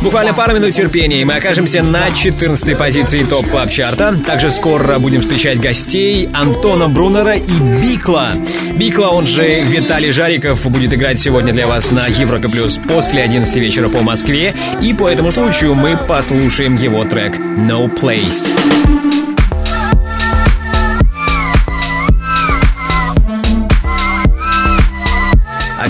Буквально 0.02 0.34
пару 0.34 0.56
минут 0.56 0.72
терпения, 0.72 1.20
и 1.20 1.26
мы 1.26 1.34
окажемся 1.34 1.84
на 1.84 2.12
14 2.12 2.78
позиции 2.78 3.24
Top 3.24 3.50
Club 3.50 3.70
Chart 3.70 4.04
а. 4.04 4.18
Также 4.26 4.52
скоро 4.52 4.98
будем 5.00 5.22
встречать 5.22 5.60
гостей 5.60 6.30
Антона 6.34 6.88
Брунера 6.88 7.36
и 7.36 7.60
Бикла. 7.60 8.34
Бикла, 8.76 9.08
он 9.08 9.26
же 9.26 9.62
Виталий 9.62 10.12
Жариков, 10.12 10.66
будет 10.70 10.94
играть 10.94 11.20
сегодня 11.20 11.54
для 11.54 11.68
вас 11.68 11.92
на 11.92 12.08
Европе 12.08 12.50
Плюс 12.50 12.78
после 12.78 13.22
11 13.22 13.56
вечера 13.58 13.90
по 13.90 14.02
Москве. 14.02 14.56
И 14.82 14.94
по 14.94 15.10
этому 15.10 15.32
случаю 15.32 15.76
мы 15.76 15.98
послушаем 15.98 16.76
его 16.76 17.04
трек 17.04 17.38
«No 17.38 17.94
Place». 17.94 19.15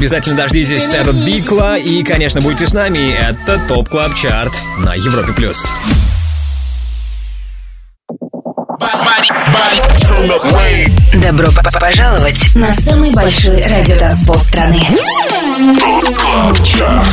Обязательно 0.06 0.36
дождитесь 0.38 0.84
сета 0.88 1.14
Бикла 1.14 1.78
и, 1.80 2.04
конечно, 2.04 2.40
будьте 2.40 2.68
с 2.68 2.74
нами. 2.74 3.12
Это 3.18 3.58
Top 3.68 3.90
Club 3.90 4.14
Chart 4.14 4.54
на 4.78 4.94
Европе+. 4.94 5.34
плюс. 5.34 5.66
Добро 11.16 11.48
п- 11.48 11.62
п- 11.64 11.80
пожаловать 11.80 12.54
на 12.54 12.72
самый 12.76 13.10
большой 13.12 13.62
радиотанцпол 13.64 14.36
страны. 14.36 14.80
Top 15.80 16.16
Club 16.16 16.64
Chart. 16.64 17.04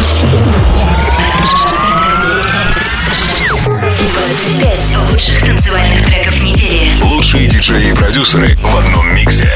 25 3.70 4.96
лучших 5.10 5.42
танцевальных 5.44 6.04
треков 6.06 6.42
недели. 6.42 7.00
Лучшие 7.02 7.46
диджеи 7.46 7.90
и 7.90 7.94
продюсеры 7.94 8.54
в 8.56 8.76
одном 8.76 9.14
миксе. 9.14 9.50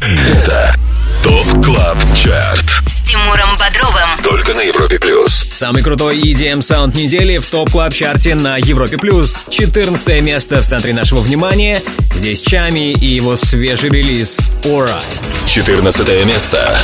Это 0.00 0.74
Top 1.26 1.64
Club 1.64 1.98
Chart. 2.14 2.64
С 2.86 3.02
Тимуром 3.04 3.48
Бодровым. 3.58 4.08
Только 4.22 4.54
на 4.54 4.60
Европе 4.60 5.00
Плюс. 5.00 5.44
Самый 5.50 5.82
крутой 5.82 6.20
EDM 6.20 6.62
саунд 6.62 6.94
недели 6.94 7.38
в 7.38 7.46
Top 7.48 7.68
Club 7.68 7.92
Chart 7.92 8.29
е 8.29 8.36
на 8.36 8.56
Европе 8.56 8.96
плюс. 8.96 9.40
14 9.50 10.22
место 10.22 10.62
в 10.62 10.64
центре 10.64 10.92
нашего 10.92 11.20
внимания. 11.20 11.82
Здесь 12.14 12.40
Tchami 12.40 12.92
и 12.92 13.06
его 13.06 13.34
свежий 13.34 13.90
релиз 13.90 14.38
Aura. 14.62 15.00
14 15.46 16.24
место. 16.26 16.78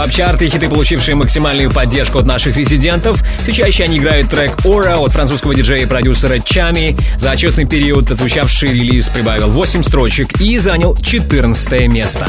Плюс. 0.00 0.06
Top 0.06 0.06
Club 0.06 0.12
Chart 0.12 0.42
и 0.42 0.48
хиты, 0.48 0.68
получившие 0.68 1.14
максимальную 1.14 1.70
поддержку 1.70 2.18
от 2.18 2.26
наших 2.26 2.56
резидентов. 2.56 3.22
Все 3.42 3.52
чаще 3.52 3.84
они 3.84 3.98
играют 3.98 4.30
трек 4.30 4.52
Aura 4.64 4.96
от 4.96 5.12
французского 5.12 5.54
диджея 5.54 5.80
и 5.80 5.86
продюсера 5.86 6.38
Tchami. 6.38 6.96
За 7.18 7.32
отчетный 7.32 7.66
период 7.66 8.10
отзвучавший 8.10 8.68
релиз 8.68 9.10
прибавил 9.10 9.50
8 9.50 9.82
строчек 9.82 10.40
и 10.40 10.58
занял 10.58 10.96
14 10.96 11.88
место. 11.88 12.26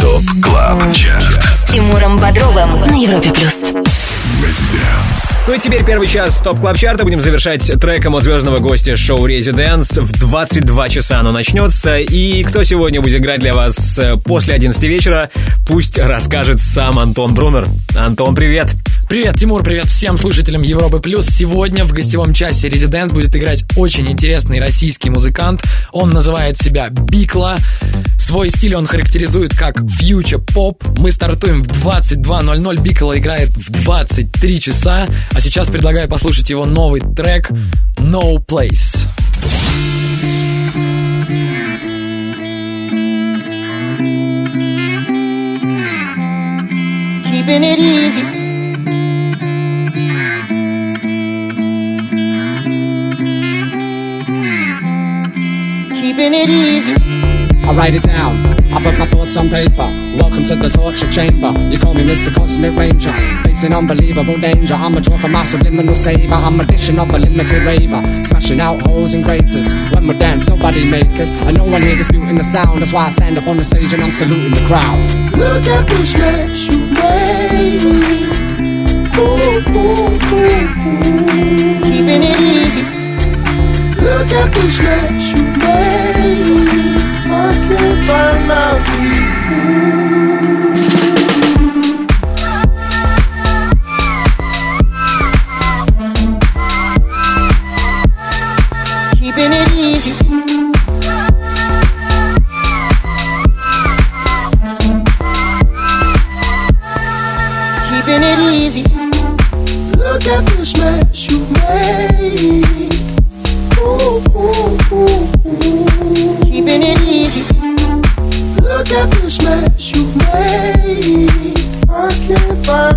Top 0.00 0.24
Club 0.42 0.92
Chart. 0.92 1.42
С 1.44 1.72
Тимуром 1.72 2.18
Бодровым 2.18 2.80
на 2.80 3.00
Европе 3.00 3.30
плюс. 3.32 3.72
Ну 5.46 5.52
и 5.52 5.58
теперь 5.58 5.84
первый 5.84 6.08
час 6.08 6.40
Top 6.40 6.58
Club 6.58 6.78
Chart 6.78 7.00
а 7.00 7.04
будем 7.04 7.20
завершать 7.20 7.70
треком 7.78 8.14
от 8.14 8.22
звездного 8.22 8.60
гостя 8.60 8.96
шоу 8.96 9.28
Residents. 9.28 10.00
В 10.00 10.18
22 10.18 10.88
часа 10.88 11.20
оно 11.20 11.32
начнется. 11.32 11.98
И 11.98 12.42
кто 12.44 12.64
сегодня 12.64 13.02
будет 13.02 13.20
играть 13.20 13.40
для 13.40 13.52
вас 13.52 13.98
э, 13.98 14.16
после 14.16 14.54
11 14.54 14.82
вечера, 14.84 15.28
пусть 15.66 15.98
расскажет 15.98 16.62
сам 16.62 16.98
Антон 16.98 17.34
Брунер. 17.34 17.66
Антон, 17.94 18.34
привет! 18.34 18.68
Привет, 18.72 18.93
Тимур, 19.14 19.62
привет 19.62 19.84
всем 19.84 20.18
слушателям 20.18 20.62
Европы 20.62 20.98
Плюс. 20.98 21.26
Сегодня 21.26 21.84
в 21.84 21.92
гостевом 21.92 22.34
часе 22.34 22.68
Резиденс 22.68 23.12
будет 23.12 23.36
играть 23.36 23.64
очень 23.76 24.10
интересный 24.10 24.58
российский 24.58 25.08
музыкант. 25.08 25.62
Он 25.92 26.10
называет 26.10 26.58
себя 26.58 26.88
Бикла. 26.90 27.56
Свой 28.18 28.50
стиль 28.50 28.74
он 28.74 28.86
характеризует 28.86 29.56
как 29.56 29.88
фьючер 29.88 30.40
поп. 30.40 30.82
Мы 30.98 31.12
стартуем 31.12 31.62
в 31.62 31.68
22.00. 31.68 32.82
Бикла 32.82 33.16
играет 33.16 33.50
в 33.50 33.70
23 33.84 34.60
часа. 34.60 35.06
А 35.30 35.40
сейчас 35.40 35.70
предлагаю 35.70 36.08
послушать 36.08 36.50
его 36.50 36.64
новый 36.64 37.00
трек 37.00 37.52
No 37.98 38.44
Place. 38.44 39.06
Keeping 47.30 47.62
it 47.62 47.78
easy. 47.78 48.33
Keeping 56.14 56.34
it 56.34 56.48
easy. 56.48 56.94
I 57.66 57.74
write 57.74 57.96
it 57.96 58.04
down. 58.04 58.46
I 58.72 58.80
put 58.80 58.96
my 58.96 59.04
thoughts 59.04 59.36
on 59.36 59.50
paper. 59.50 59.90
Welcome 60.14 60.44
to 60.44 60.54
the 60.54 60.68
torture 60.68 61.10
chamber. 61.10 61.52
You 61.72 61.76
call 61.76 61.92
me 61.92 62.04
Mr. 62.04 62.32
Cosmic 62.32 62.76
Ranger. 62.76 63.12
Facing 63.42 63.72
unbelievable 63.72 64.38
danger. 64.38 64.74
I'm 64.74 64.94
a 64.94 65.00
draw 65.00 65.18
for 65.18 65.26
my 65.26 65.42
subliminal 65.44 65.96
saver. 65.96 66.34
I'm 66.34 66.60
a 66.60 66.64
dishing 66.64 67.00
up 67.00 67.08
a 67.08 67.16
limited 67.18 67.64
raver. 67.64 68.00
Smashing 68.22 68.60
out 68.60 68.86
holes 68.86 69.14
and 69.14 69.24
craters. 69.24 69.74
When 69.92 70.06
we 70.06 70.14
dance, 70.14 70.46
nobody 70.46 70.84
make 70.84 71.18
us. 71.18 71.32
And 71.32 71.56
no 71.58 71.64
one 71.64 71.82
here 71.82 71.96
disputing 71.96 72.38
the 72.38 72.44
sound. 72.44 72.80
That's 72.80 72.92
why 72.92 73.06
I 73.06 73.10
stand 73.10 73.36
up 73.36 73.48
on 73.48 73.56
the 73.56 73.64
stage 73.64 73.92
and 73.92 74.00
I'm 74.00 74.12
saluting 74.12 74.52
the 74.54 74.64
crowd. 74.68 75.10
Look 75.36 75.66
at 75.66 75.88
this 75.88 76.14
mess 76.14 76.68
you've 76.68 76.92
made. 76.92 77.82
Ooh, 79.18 79.18
ooh, 79.18 79.66
ooh, 79.74 80.14
ooh. 80.30 81.82
Keeping 81.82 82.22
it 82.22 82.38
easy. 82.38 82.93
Look 84.14 84.30
at 84.30 84.52
this 84.54 84.78
mess 84.78 85.32
you 85.32 85.42
made 85.58 87.00
I 87.26 87.50
can't 87.66 88.00
find 88.06 88.46
my 88.46 88.78
feet 88.86 89.13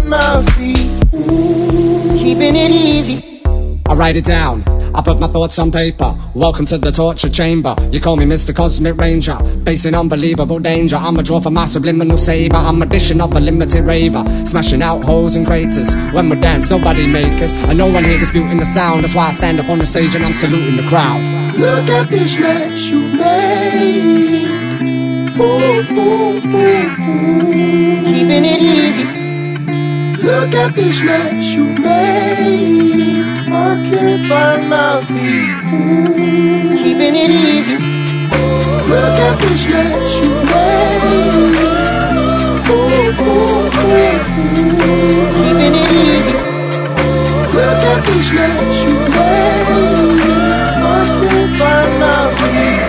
my 0.07 0.43
feet. 0.55 0.77
Keeping 2.17 2.55
it 2.55 2.71
easy. 2.71 3.41
I 3.89 3.93
write 3.93 4.15
it 4.15 4.25
down. 4.25 4.63
I 4.95 5.01
put 5.01 5.19
my 5.19 5.27
thoughts 5.27 5.59
on 5.59 5.71
paper. 5.71 6.17
Welcome 6.33 6.65
to 6.67 6.77
the 6.77 6.91
torture 6.91 7.29
chamber. 7.29 7.75
You 7.91 7.99
call 7.99 8.15
me 8.15 8.25
Mr. 8.25 8.55
Cosmic 8.55 8.97
Ranger. 8.97 9.37
Facing 9.65 9.93
unbelievable 9.93 10.59
danger. 10.59 10.95
I'm 10.95 11.17
a 11.17 11.23
draw 11.23 11.39
for 11.39 11.51
my 11.51 11.65
subliminal 11.65 12.17
saber. 12.17 12.55
I'm 12.55 12.81
a 12.81 12.85
dishing 12.85 13.21
up 13.21 13.31
a 13.31 13.39
limited 13.39 13.85
raver. 13.85 14.23
Smashing 14.45 14.81
out 14.81 15.03
holes 15.03 15.35
and 15.35 15.45
craters. 15.45 15.93
When 16.13 16.29
we 16.29 16.35
dance, 16.37 16.69
nobody 16.69 17.05
make 17.05 17.41
us. 17.41 17.55
And 17.55 17.77
no 17.77 17.87
one 17.87 18.03
here 18.03 18.17
disputing 18.17 18.57
the 18.57 18.65
sound. 18.65 19.03
That's 19.03 19.13
why 19.13 19.27
I 19.27 19.31
stand 19.31 19.59
up 19.59 19.69
on 19.69 19.79
the 19.79 19.85
stage 19.85 20.15
and 20.15 20.25
I'm 20.25 20.33
saluting 20.33 20.77
the 20.77 20.87
crowd. 20.87 21.21
Look 21.57 21.89
at 21.89 22.09
this 22.09 22.37
mess 22.39 22.89
you've 22.89 23.13
made. 23.13 24.47
Ooh, 25.37 25.43
ooh, 25.91 26.37
ooh. 26.37 28.03
Keeping 28.05 28.45
it 28.45 28.61
easy. 28.61 29.16
Look 30.27 30.55
at 30.55 30.75
this 30.75 31.01
mess 31.01 31.55
you've 31.55 31.79
made. 31.79 33.47
I 33.47 33.81
can't 33.89 34.27
find 34.27 34.67
my 34.69 35.01
feet. 35.05 35.55
Ooh. 35.71 36.75
Keeping 36.75 37.15
it 37.15 37.31
easy. 37.31 37.77
Look 38.91 39.17
at 39.27 39.39
this 39.39 39.65
mess 39.71 40.19
you've 40.19 40.43
made. 40.51 41.63
Ooh, 42.67 43.23
ooh, 43.23 43.71
ooh. 43.79 44.19
Keeping 45.39 45.75
it 45.79 45.91
easy. 45.95 46.35
Look 47.55 47.83
at 47.93 48.01
this 48.07 48.27
mess 48.33 48.83
you've 48.83 49.09
made. 49.15 50.27
I 50.83 51.07
can't 51.07 51.51
find 51.57 51.91
my 52.01 52.19
feet. 52.35 52.86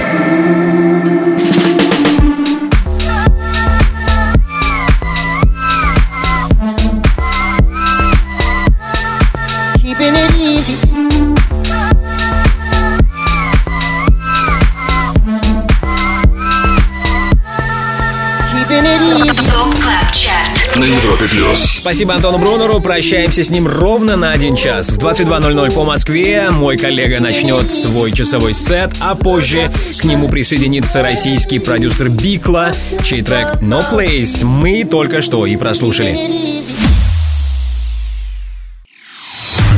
Европе 21.09 21.27
плюс. 21.27 21.77
Спасибо 21.79 22.15
Антону 22.15 22.39
Брунеру. 22.39 22.81
Прощаемся 22.81 23.43
с 23.43 23.51
ним 23.51 23.67
ровно 23.67 24.17
на 24.17 24.33
один 24.33 24.57
час. 24.57 24.91
В 24.91 24.99
22.00 24.99 25.73
по 25.73 25.85
Москве 25.85 26.51
мой 26.51 26.77
коллега 26.77 27.21
начнет 27.21 27.73
свой 27.73 28.13
часовой 28.13 28.53
сет, 28.53 28.91
а 29.01 29.15
позже 29.15 29.71
к 29.99 30.05
нему 30.05 30.29
присоединится 30.29 31.03
российский 31.03 31.61
продюсер 31.61 32.11
Бикла, 32.11 32.73
чей 33.05 33.23
трек 33.23 33.55
No 33.63 33.83
Place 33.91 34.45
мы 34.45 34.85
только 34.85 35.23
что 35.23 35.47
и 35.47 35.57
прослушали. 35.57 36.19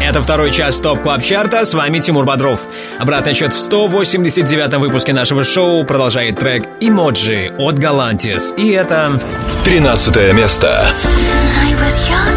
Это 0.00 0.22
второй 0.22 0.50
час 0.50 0.78
Top 0.78 1.02
Club 1.02 1.22
Chart 1.22 1.52
а. 1.52 1.64
С 1.64 1.74
вами 1.74 1.98
Тимур 2.00 2.24
Бодров. 2.24 2.60
Обратный 2.98 3.34
счет 3.34 3.52
в 3.52 3.68
189-м 3.68 4.80
выпуске 4.80 5.12
нашего 5.12 5.44
шоу 5.44 5.84
продолжает 5.84 6.38
трек 6.38 6.64
«Emoji» 6.80 7.54
от 7.58 7.78
Galantis. 7.78 8.54
И 8.56 8.70
это... 8.70 9.20
13 9.64 10.32
место. 10.34 10.86
I 11.62 11.74
was 11.74 12.08
young, 12.08 12.35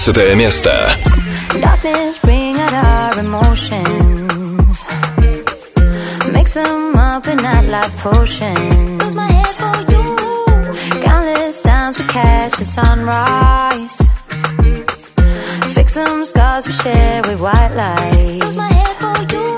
15 0.00 0.34
место. 0.34 0.70
Countless 11.02 11.60
times 11.60 11.98
we 11.98 12.04
catch 12.06 12.52
the 12.56 12.64
sunrise. 12.64 13.98
Fix 15.74 15.94
them 15.94 16.24
scars 16.24 16.66
we 16.66 16.72
share 16.72 17.20
with 17.28 17.38
white 17.38 17.72
lights. 17.76 18.56
My 18.56 18.72
for 19.00 19.20
you. 19.34 19.56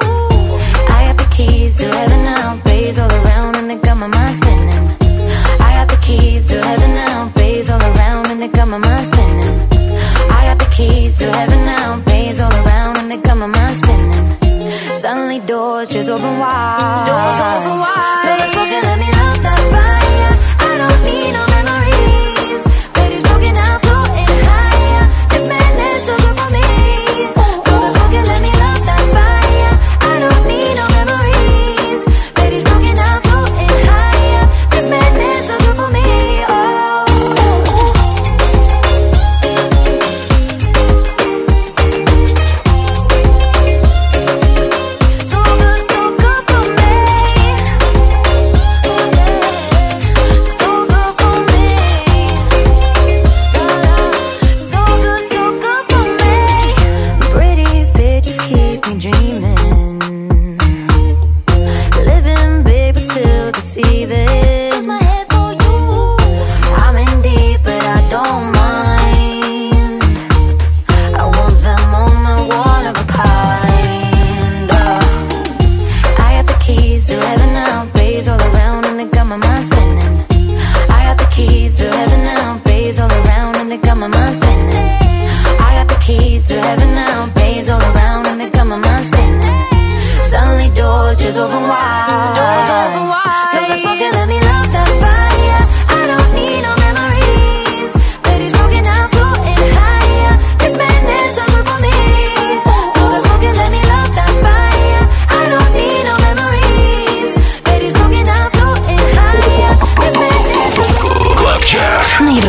I 0.90 1.06
got 1.06 1.18
the 1.18 1.28
keys 1.36 1.78
to 1.78 1.86
heaven 1.86 2.24
now. 2.24 2.60
Bays 2.64 2.98
all 2.98 3.12
around 3.12 3.56
and 3.58 3.70
they 3.70 3.76
got 3.76 3.96
my 3.96 4.08
mind 4.08 4.34
spinning. 4.34 4.88
I 5.60 5.70
got 5.78 5.88
the 5.88 6.00
keys 6.02 6.48
to 6.48 6.60
heaven 6.60 6.94
now. 6.96 7.30
Bays 7.36 7.70
all 7.70 7.80
around 7.80 8.26
and 8.32 8.42
they 8.42 8.48
got 8.48 8.66
my 8.66 8.78
mind 8.78 9.06
spinning. 9.06 9.71
Gates 11.12 11.18
to 11.18 11.30
heaven 11.30 11.66
now, 11.66 12.02
pains 12.04 12.40
all 12.40 12.50
around, 12.64 12.96
and 12.96 13.10
they 13.10 13.18
got 13.18 13.36
my 13.36 13.46
mind 13.46 13.76
spinning. 13.76 14.72
Suddenly 14.94 15.40
doors 15.40 15.90
just 15.90 16.08
open 16.08 16.38
wide. 16.38 17.04
Doors 17.06 17.40
open 17.40 17.80
wide. 17.80 18.01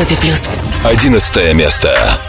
Европе 0.04 0.16
плюс. 0.22 0.43
11 0.84 1.54
место. 1.54 2.20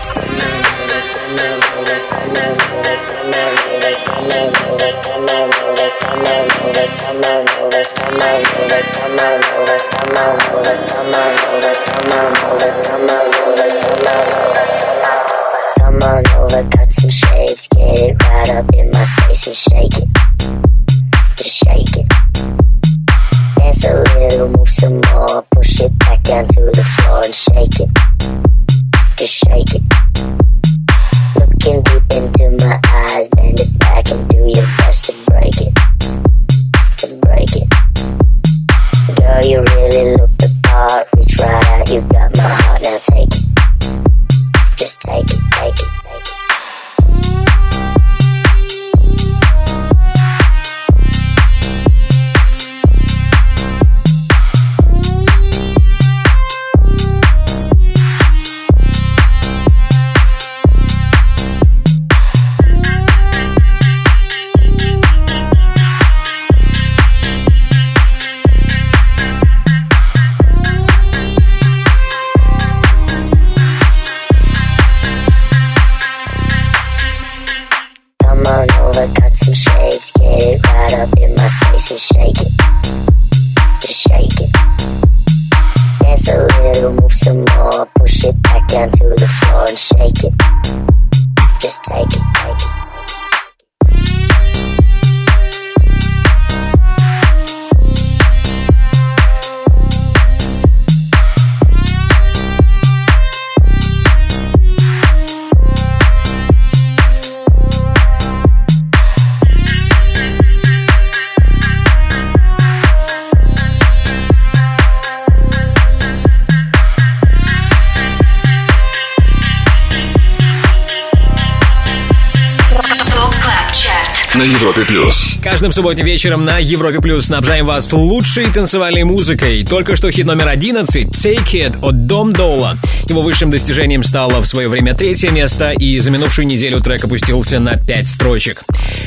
обычным 125.64 125.72
субботним 125.72 126.04
вечером 126.04 126.44
на 126.44 126.58
Европе 126.58 127.00
Плюс 127.00 127.26
снабжаем 127.26 127.64
вас 127.64 127.90
лучшей 127.90 128.52
танцевальной 128.52 129.04
музыкой. 129.04 129.64
Только 129.64 129.96
что 129.96 130.10
хит 130.10 130.26
номер 130.26 130.48
11 130.48 131.06
«Take 131.06 131.52
It» 131.54 131.78
от 131.80 132.06
Дом 132.06 132.34
Доула. 132.34 132.76
Его 133.08 133.22
высшим 133.22 133.50
достижением 133.50 134.02
стало 134.02 134.42
в 134.42 134.46
свое 134.46 134.68
время 134.68 134.94
третье 134.94 135.30
место, 135.30 135.70
и 135.70 135.98
за 136.00 136.10
минувшую 136.10 136.46
неделю 136.46 136.82
трек 136.82 137.04
опустился 137.04 137.60
на 137.60 137.76
пять 137.76 138.08
строчек. 138.08 138.62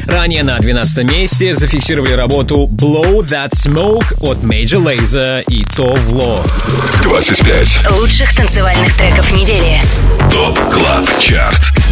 Ранее 0.08 0.42
на 0.42 0.58
12 0.58 1.04
месте 1.04 1.54
зафиксировали 1.54 2.14
работу 2.14 2.68
«Blow 2.72 3.20
That 3.20 3.52
Smoke» 3.52 4.16
от 4.22 4.40
Major 4.40 4.84
Lazer 4.84 5.44
и 5.48 5.64
Тов 5.64 6.00
Ло. 6.10 6.44
25 7.04 7.92
лучших 8.00 8.36
танцевальных 8.36 8.98
треков 8.98 9.32
недели. 9.32 9.80
ТОП 10.32 10.58
КЛАБ 10.72 11.20
ЧАРТ 11.20 11.87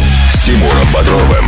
Тимуром 0.46 0.86
Бодровым. 0.94 1.44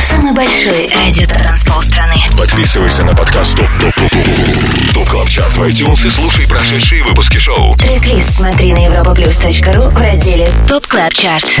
Самый 0.00 0.32
большой 0.32 0.88
радиотанцпол 0.94 1.82
страны. 1.82 2.14
Подписывайся 2.38 3.04
на 3.04 3.12
подкаст 3.12 3.54
Top 3.54 3.68
Top 3.78 3.94
Top 3.94 4.10
Top 4.10 4.94
Top 4.94 5.08
Club 5.10 5.28
Chart 5.28 5.56
в 5.58 5.62
iTunes 5.64 6.06
и 6.06 6.10
слушай 6.10 6.48
прошедшие 6.48 7.04
выпуски 7.04 7.36
шоу. 7.36 7.74
Трек-лист 7.74 8.30
смотри 8.32 8.72
на 8.72 8.86
europaplus.ru 8.86 9.90
в 9.90 10.00
разделе 10.00 10.48
Top 10.66 10.86
Club 10.86 11.12
Chart. 11.12 11.60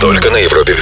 Только 0.00 0.30
на 0.30 0.38
Европе 0.38 0.74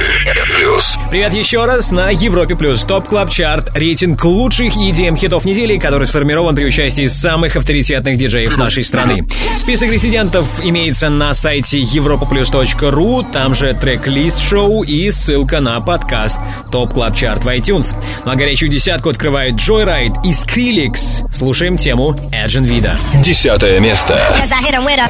Плюс. 0.55 0.97
Привет 1.11 1.33
еще 1.35 1.65
раз 1.65 1.91
на 1.91 2.09
Европе 2.09 2.55
Плюс. 2.55 2.83
Top 2.83 3.07
Club 3.07 3.29
Chart. 3.29 3.77
Рейтинг 3.77 4.23
лучших 4.23 4.75
EDM-хитов 4.75 5.45
недели, 5.45 5.77
который 5.77 6.07
сформирован 6.07 6.55
при 6.55 6.65
участии 6.65 7.05
самых 7.05 7.55
авторитетных 7.55 8.17
диджеев 8.17 8.57
нашей 8.57 8.83
страны. 8.83 9.27
Список 9.59 9.91
резидентов 9.91 10.47
имеется 10.63 11.09
на 11.09 11.35
сайте 11.35 11.79
europaplus.ru. 11.79 13.31
Там 13.31 13.53
же 13.53 13.73
трек-лист 13.73 14.41
шоу 14.47 14.83
и 14.83 15.11
ссылка 15.11 15.59
на 15.59 15.81
подкаст 15.81 16.39
Top 16.71 16.93
Club 16.93 17.13
Chart 17.13 17.43
в 17.43 17.47
iTunes. 17.49 17.93
Ну 18.23 18.31
а 18.31 18.35
горячую 18.35 18.71
десятку 18.71 19.09
открывает 19.09 19.55
Joyryde 19.55 20.21
и 20.23 20.31
Skrillex. 20.31 21.29
Слушаем 21.33 21.75
тему 21.75 22.15
Agen 22.31 22.63
Wida. 22.63 22.97
Десятое 23.15 23.81
место. 23.81 24.13
Cause 24.37 24.53
I 24.53 24.61
hit 24.63 24.73
him 24.73 24.85
with 24.85 24.99
a, 24.99 25.09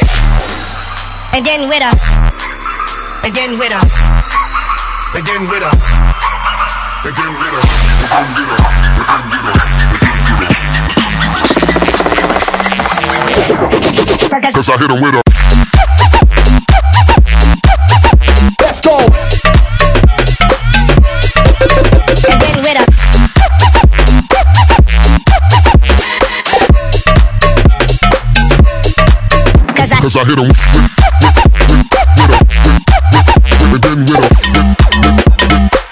and 1.35 1.45
then 1.45 1.69
with 1.69 1.83
a, 1.83 1.91
and 3.23 3.35
then 3.35 3.59
with 3.59 3.71
a, 3.71 3.79
and 5.13 5.23
then 5.27 5.47
with 5.47 5.61
a, 5.61 5.69
and 7.05 7.13
then 7.15 7.37
with 7.37 7.53
a, 7.53 8.11
Cause 14.53 14.69
I 14.69 14.77
hit 14.77 14.89
him 14.89 14.99
with 15.01 15.13
a. 15.13 15.21
cause 30.07 30.15
I, 30.15 30.23
hit 30.23 30.39
him 30.39 30.47
with, 30.47 30.55
with, 30.55 31.91
with, 32.23 33.35
with, 33.67 33.73
with 33.73 33.83
a. 33.83 33.95
With 33.97 34.15
a. 34.15 34.31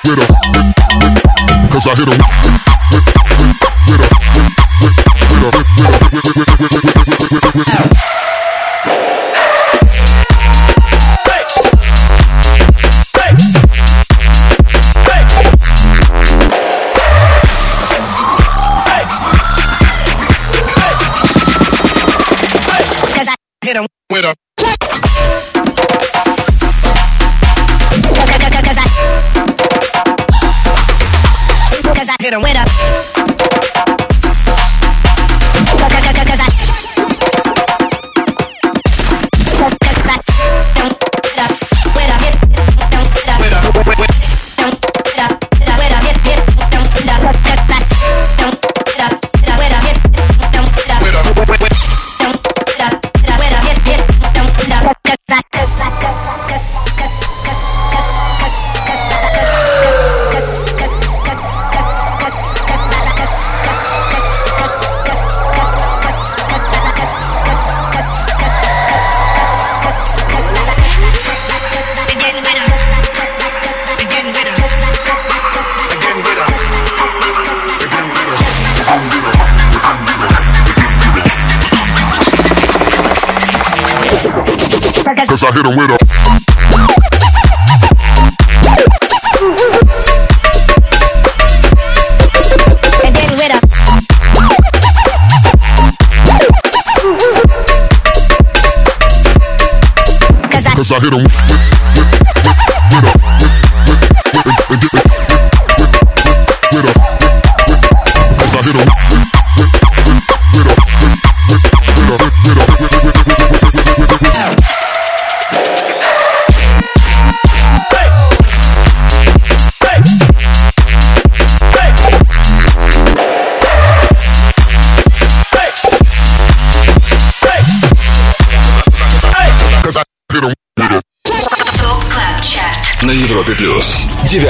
With 0.06 0.20
a. 0.20 1.70
Cause 1.70 1.88
I 1.88 1.96
hit 1.96 2.08
him 2.08 2.45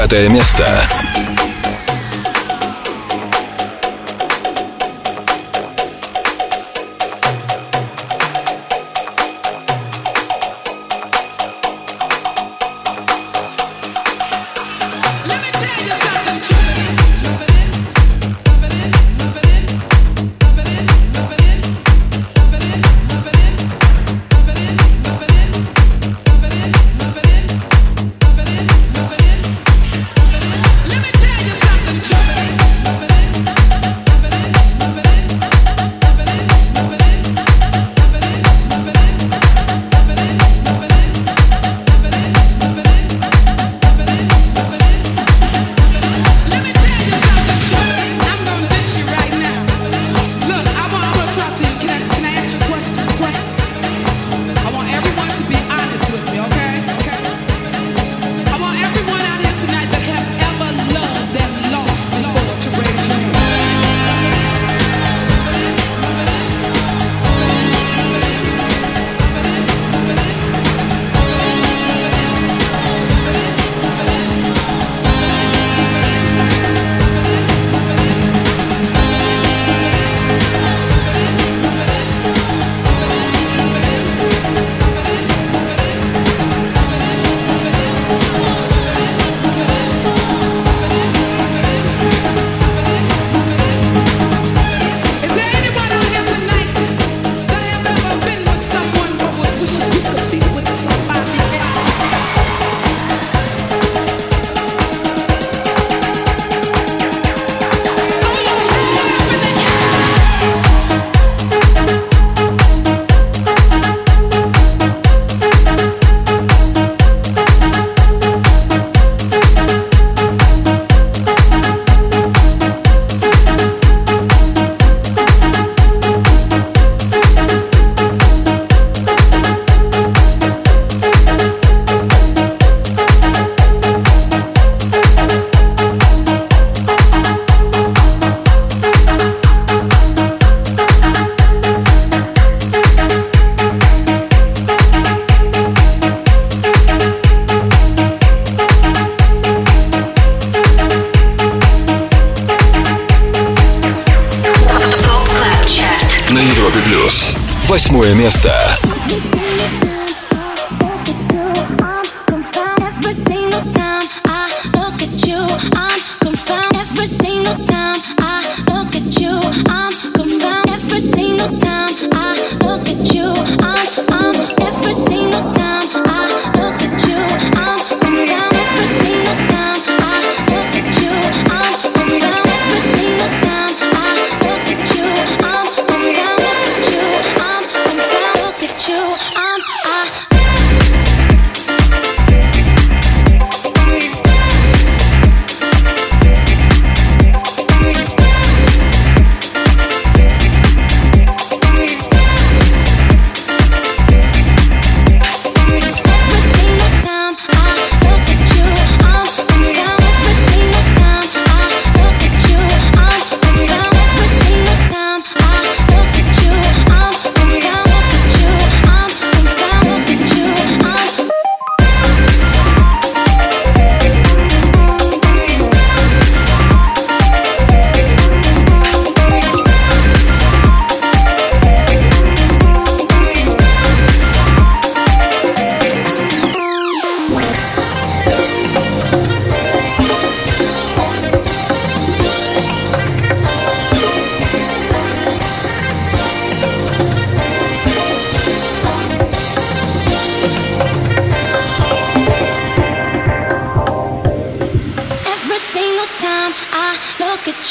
Пятое 0.05 0.29
место. 0.29 0.84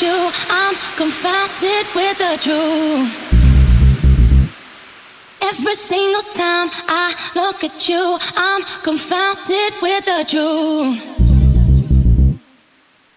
You, 0.03 0.31
I'm 0.51 0.75
confounded 0.97 1.87
with 1.95 2.19
the 2.19 2.39
truth. 2.41 3.25
Every 5.41 5.75
single 5.75 6.23
time 6.23 6.71
I 6.89 7.15
look 7.35 7.65
at 7.65 7.89
you, 7.89 8.19
I'm 8.37 8.63
confounded 8.83 9.75
with 9.83 10.05
the 10.05 10.25
truth. 10.27 11.15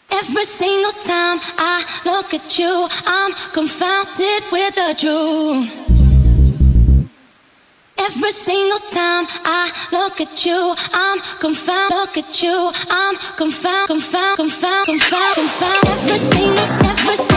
Every 0.10 0.46
single 0.46 0.92
time 0.92 1.40
I 1.58 1.84
look 2.06 2.34
at 2.34 2.60
you, 2.60 2.88
I'm 3.06 3.34
confounded 3.54 4.44
with 4.52 4.76
the 4.76 4.96
truth. 4.98 5.87
Every 8.08 8.32
single 8.32 8.80
time 8.90 9.28
I 9.44 9.70
look 9.92 10.22
at 10.22 10.46
you, 10.46 10.76
I'm 10.94 11.20
confound. 11.40 11.92
Look 11.92 12.16
at 12.18 12.42
you, 12.42 12.72
I'm 12.90 13.18
confound, 13.36 13.88
confound, 13.88 14.38
confound, 14.38 14.86
confound, 14.86 15.36
confound. 15.36 15.86
Every 15.88 16.18
single, 16.18 16.58
every 16.88 17.37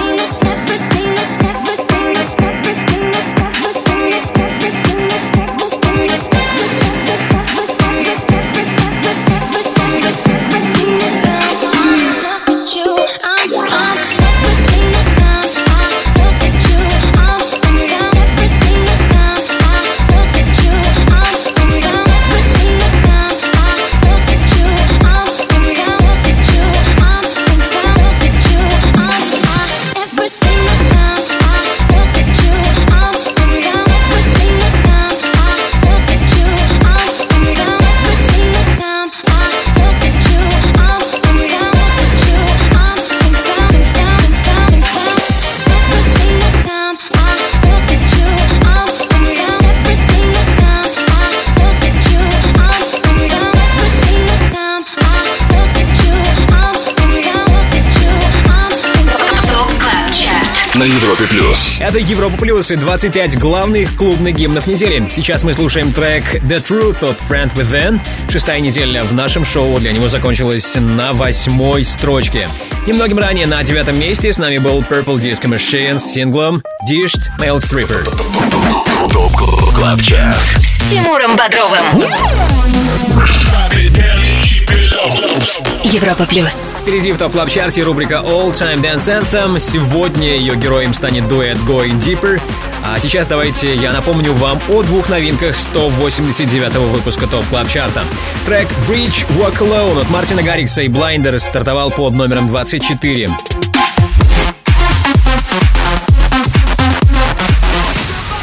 Европа 62.09 62.37
Плюс 62.37 62.71
и 62.71 62.77
25 62.77 63.39
главных 63.39 63.95
клубных 63.95 64.35
гимнов 64.35 64.67
недели. 64.67 65.07
Сейчас 65.11 65.43
мы 65.43 65.55
слушаем 65.55 65.93
трек 65.93 66.37
The 66.45 66.63
Truth 66.65 67.09
от 67.09 67.21
Friend 67.21 67.53
Within. 67.55 68.01
Шестая 68.29 68.61
неделя 68.61 69.03
в 69.03 69.13
нашем 69.13 69.45
шоу 69.45 69.79
для 69.79 69.93
него 69.93 70.09
закончилась 70.09 70.75
на 70.77 71.13
восьмой 71.13 71.85
строчке. 71.85 72.49
Немногим 72.87 73.19
ранее 73.19 73.47
на 73.47 73.63
девятом 73.63 73.99
месте 73.99 74.33
с 74.33 74.39
нами 74.39 74.59
был 74.59 74.81
Purple 74.81 75.17
Disco 75.17 75.49
Machine 75.49 75.99
с 75.99 76.05
синглом 76.05 76.63
Dished 76.89 77.31
Male 77.39 77.59
Stripper. 77.59 78.05
Top 79.13 79.33
Club 79.75 80.01
Chart. 80.01 80.37
С 80.37 80.91
Тимуром 80.91 81.37
Бодровым. 81.37 82.05
Европа 85.85 86.27
Плюс. 86.27 86.53
Впереди 86.83 87.13
в 87.13 87.19
Top 87.19 87.33
Club 87.33 87.49
Chart 87.49 87.77
е 87.77 87.83
рубрика 87.83 88.17
All 88.17 88.53
Time 88.53 88.83
Dance 88.83 89.21
Anthem. 89.21 89.59
Сегодня 89.59 90.37
ее 90.37 90.57
героем 90.57 90.93
станет 90.93 91.27
дуэт 91.27 91.57
Going 91.59 91.99
Deeper. 91.99 92.41
А 92.85 92.99
сейчас 92.99 93.27
давайте 93.27 93.75
я 93.75 93.93
напомню 93.93 94.35
вам 94.35 94.61
о 94.69 94.83
двух 94.83 95.09
новинках 95.09 95.57
189-го 95.57 96.85
выпуска 96.87 97.27
топ 97.27 97.45
клаб 97.47 97.69
чарта. 97.69 98.03
Трек 98.45 98.69
Bridge 98.89 99.27
Walk 99.39 99.59
Alone 99.61 100.03
от 100.03 100.11
Мартина 100.11 100.43
Гаррикса 100.43 100.83
и 100.83 100.89
Blinders 100.89 101.39
стартовал 101.39 101.91
под 101.91 102.13
номером 102.15 102.49
24. 102.49 103.29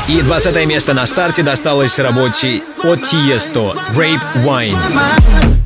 И 0.07 0.21
20 0.21 0.65
место 0.65 0.93
на 0.93 1.05
старте 1.05 1.43
досталось 1.43 1.99
работе 1.99 2.61
от 2.83 3.03
Тиесто 3.03 3.75
Rape 3.93 4.21
Wine. 4.37 5.56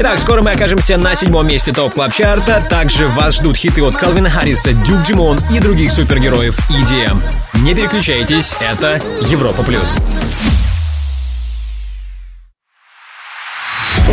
Итак, 0.00 0.20
скоро 0.20 0.42
мы 0.42 0.52
окажемся 0.52 0.96
на 0.96 1.16
седьмом 1.16 1.48
месте 1.48 1.72
Top 1.72 1.92
Club 1.92 2.12
Chart 2.12 2.55
а 2.55 2.64
Также 2.70 3.08
вас 3.08 3.34
ждут 3.34 3.56
хиты 3.56 3.82
от 3.82 3.96
Калвина 3.96 4.30
Харриса, 4.30 4.72
Duke 4.72 5.02
Dumont 5.02 5.40
и 5.50 5.58
других 5.58 5.90
супергероев 5.90 6.56
EDM. 6.70 7.20
Не 7.54 7.74
переключайтесь, 7.74 8.54
это 8.60 9.00
Европа 9.22 9.64
плюс. 9.64 9.98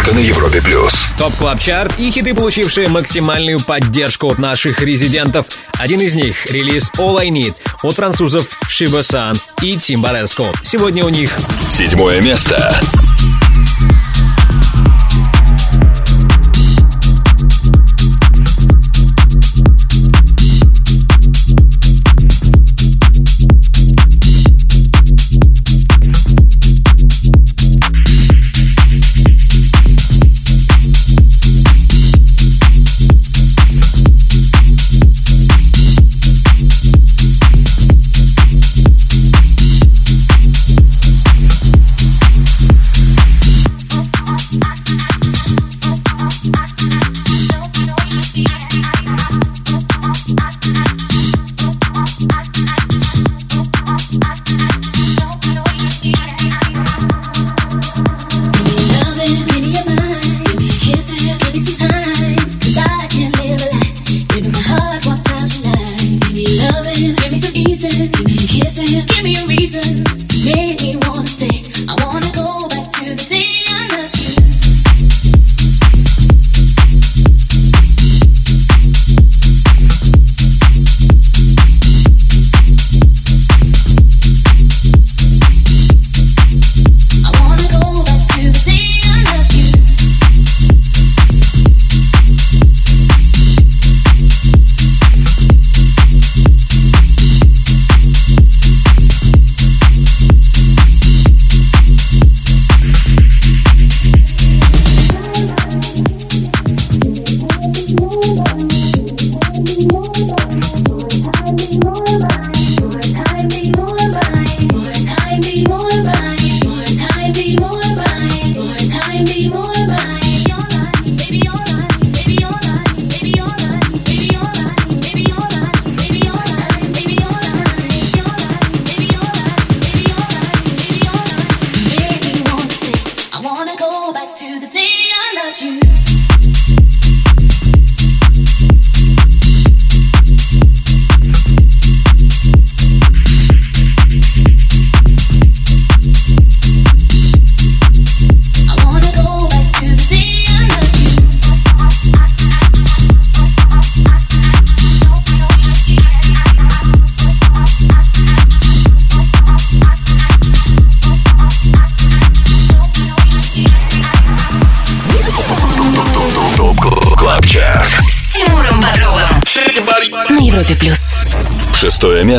Только 0.00 0.14
на 0.14 0.20
Европе 0.20 0.62
плюс. 0.62 1.08
Top 1.18 1.34
Club 1.36 1.60
Chart 1.60 1.98
и 1.98 2.10
хиты, 2.10 2.32
получившие 2.32 2.88
максимальную 2.88 3.60
поддержку 3.60 4.30
от 4.30 4.38
наших 4.38 4.80
резидентов. 4.80 5.44
Один 5.74 6.00
из 6.00 6.14
них— 6.14 6.46
релиз 6.50 6.90
All 6.96 7.18
I 7.18 7.28
Need 7.28 7.54
от 7.82 7.96
французов 7.96 8.48
Shiba 8.66 9.00
San 9.00 9.38
и 9.60 9.76
Tim 9.76 10.00
Baresko. 10.00 10.52
Сегодня 10.64 11.04
у 11.04 11.10
них 11.10 11.30
Седьмое 11.70 12.22
место. 12.22 12.80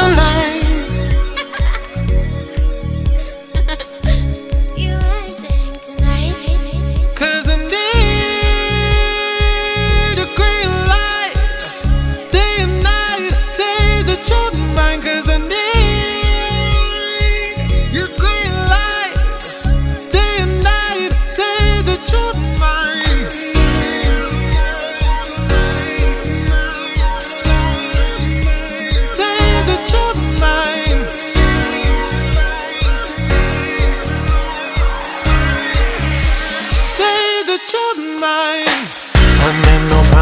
the. 0.00 0.49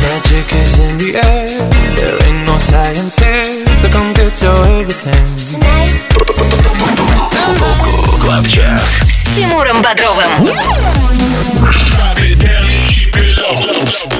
Magic 0.00 0.52
is 0.52 0.78
in 0.78 0.98
the 0.98 1.10
air. 1.16 1.48
There 1.96 2.18
ain't 2.26 2.46
no 2.46 2.58
science 2.58 3.16
here, 3.18 3.66
so 3.80 3.88
come 3.90 4.12
get 4.14 4.42
your 4.42 4.66
everything. 4.80 5.26
Club 8.20 8.46
Chart. 8.46 8.82
С 9.06 9.34
Тимуром 9.36 9.82
Бодровым. 9.82 10.48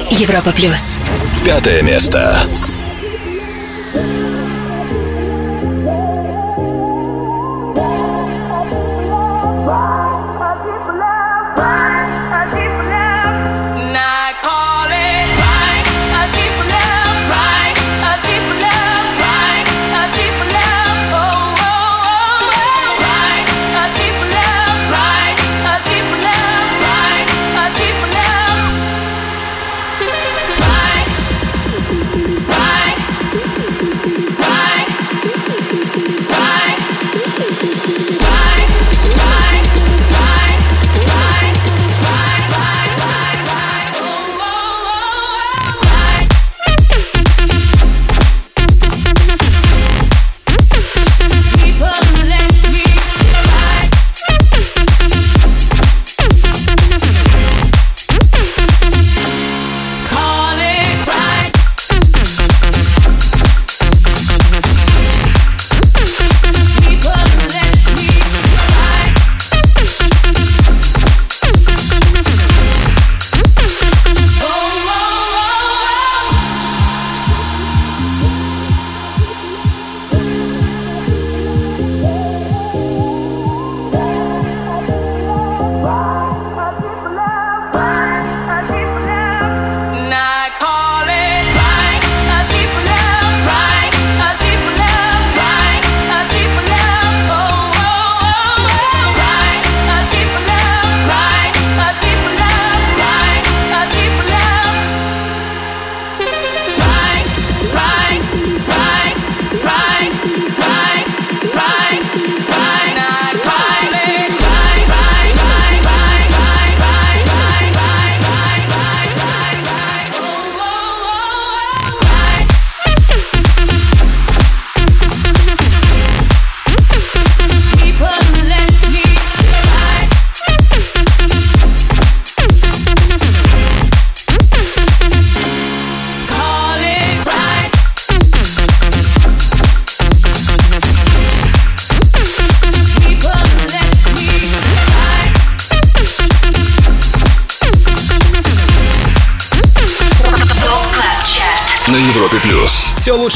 Европа 0.09 0.51
плюс. 0.51 0.99
Пятое 1.43 1.81
место. 1.81 2.45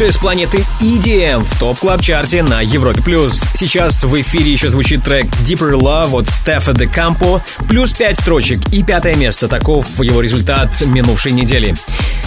Лучшее 0.05 0.11
с 0.11 0.17
планеты 0.17 0.65
EDM 0.81 1.43
в 1.43 1.59
Top 1.59 1.79
Club 1.79 2.01
Chart 2.01 2.36
е 2.36 2.43
на 2.43 2.61
Европе 2.61 3.01
плюс. 3.01 3.43
Сейчас 3.55 4.03
в 4.03 4.21
эфире 4.21 4.51
еще 4.51 4.69
звучит 4.69 5.03
трек 5.03 5.25
Deeper 5.43 5.71
Love 5.71 6.19
от 6.19 6.29
Стефа 6.29 6.73
де 6.73 6.87
Кампо. 6.87 7.41
Плюс 7.67 7.91
5 7.93 8.19
строчек 8.19 8.59
и 8.71 8.83
пятое 8.83 9.15
место. 9.15 9.47
Таков 9.47 9.99
его 10.03 10.21
результат 10.21 10.79
минувшей 10.81 11.31
недели. 11.31 11.73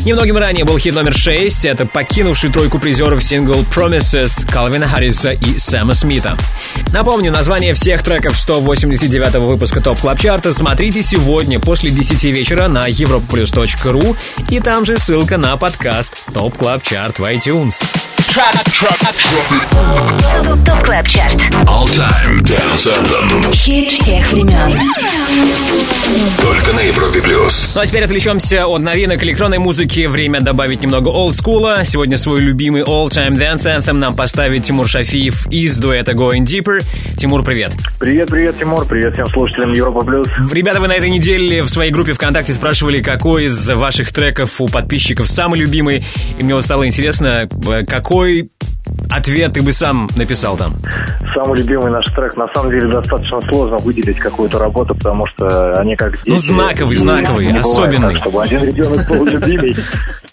Немногим 0.04 0.38
ранее 0.38 0.64
был 0.64 0.78
хит 0.78 0.94
номер 0.94 1.14
6. 1.14 1.66
Это 1.66 1.86
покинувший 1.86 2.50
тройку 2.50 2.80
призеров 2.80 3.22
сингл 3.22 3.60
Promises 3.62 4.50
Калвина 4.50 4.88
Харриса 4.88 5.32
и 5.32 5.58
Сэма 5.58 5.94
Смита. 5.94 6.36
Напомню, 6.92 7.30
название 7.30 7.74
всех 7.74 8.02
треков 8.02 8.36
189 8.36 9.34
выпуска 9.34 9.80
Top 9.80 10.00
Club 10.00 10.18
Chart 10.18 10.47
а 10.47 10.52
смотрите 10.52 11.02
сегодня 11.02 11.60
после 11.60 11.90
10 11.90 12.24
вечера 12.24 12.66
на 12.66 12.88
europaplus.ru 12.88 14.16
и 14.48 14.60
там 14.60 14.84
же 14.84 14.98
ссылка 14.98 15.36
на 15.36 15.56
подкаст 15.56 16.17
Top 16.32 16.56
Club 16.58 16.82
Chart 16.82 17.18
в 17.18 17.24
iTunes. 17.24 18.07
Top 20.64 20.84
Club 20.84 21.08
Chart. 21.08 21.34
All 21.66 21.86
Time 21.86 22.40
Dance 22.42 22.86
Anthem. 22.86 23.52
Хит 23.52 23.90
всех 23.90 24.30
времен. 24.30 24.72
Только 26.40 26.72
на 26.72 26.80
Европе 26.80 27.20
плюс. 27.20 27.72
Ну 27.74 27.80
а 27.80 27.86
теперь 27.86 28.04
отвлечемся 28.04 28.66
от 28.66 28.80
новинок 28.80 29.24
электронной 29.24 29.58
музыки. 29.58 30.06
Время 30.06 30.40
добавить 30.40 30.82
немного 30.82 31.08
олдскула. 31.08 31.84
Сегодня 31.84 32.16
свой 32.16 32.40
любимый 32.40 32.82
All 32.82 33.08
Time 33.08 33.32
Dance 33.32 33.66
Anthem 33.66 33.94
нам 33.94 34.14
поставит 34.14 34.62
Тимур 34.62 34.86
Шафиев 34.86 35.48
из 35.50 35.76
дуэта 35.78 36.12
Going 36.12 36.44
Deeper. 36.44 36.82
Тимур, 37.16 37.42
привет. 37.42 37.72
Привет, 37.98 38.28
привет, 38.28 38.56
Тимур, 38.56 38.86
привет 38.86 39.14
всем 39.14 39.26
слушателям 39.26 39.72
Европа 39.72 40.04
Плюс. 40.04 40.28
Ребята, 40.52 40.78
вы 40.78 40.86
на 40.86 40.94
этой 40.94 41.10
неделе 41.10 41.64
в 41.64 41.68
своей 41.68 41.90
группе 41.90 42.12
ВКонтакте 42.12 42.52
спрашивали, 42.52 43.02
какой 43.02 43.46
из 43.46 43.68
ваших 43.68 44.12
треков 44.12 44.60
у 44.60 44.68
подписчиков 44.68 45.28
самый 45.28 45.58
любимый. 45.58 46.04
И 46.38 46.42
мне 46.44 46.54
вот 46.54 46.64
стало 46.64 46.86
интересно, 46.86 47.48
э, 47.68 47.84
какой 48.28 48.50
ответ 49.10 49.52
ты 49.52 49.62
бы 49.62 49.72
сам 49.72 50.08
написал 50.16 50.56
там? 50.56 50.74
Самый 51.34 51.58
любимый 51.58 51.90
наш 51.90 52.06
трек, 52.06 52.36
на 52.36 52.46
самом 52.54 52.70
деле, 52.70 52.92
достаточно 52.92 53.40
сложно 53.42 53.76
выделить 53.78 54.18
какую-то 54.18 54.58
работу, 54.58 54.94
потому 54.94 55.26
что 55.26 55.78
они 55.78 55.96
как 55.96 56.16
дети. 56.18 56.30
Ну, 56.30 56.36
знаковый, 56.38 56.96
знаковый, 56.96 57.58
особенный. 57.58 58.14
так, 58.14 58.22
чтобы 58.22 58.42
один 58.42 58.64
ребенок 58.64 59.08
был 59.08 59.24
любимый. 59.24 59.76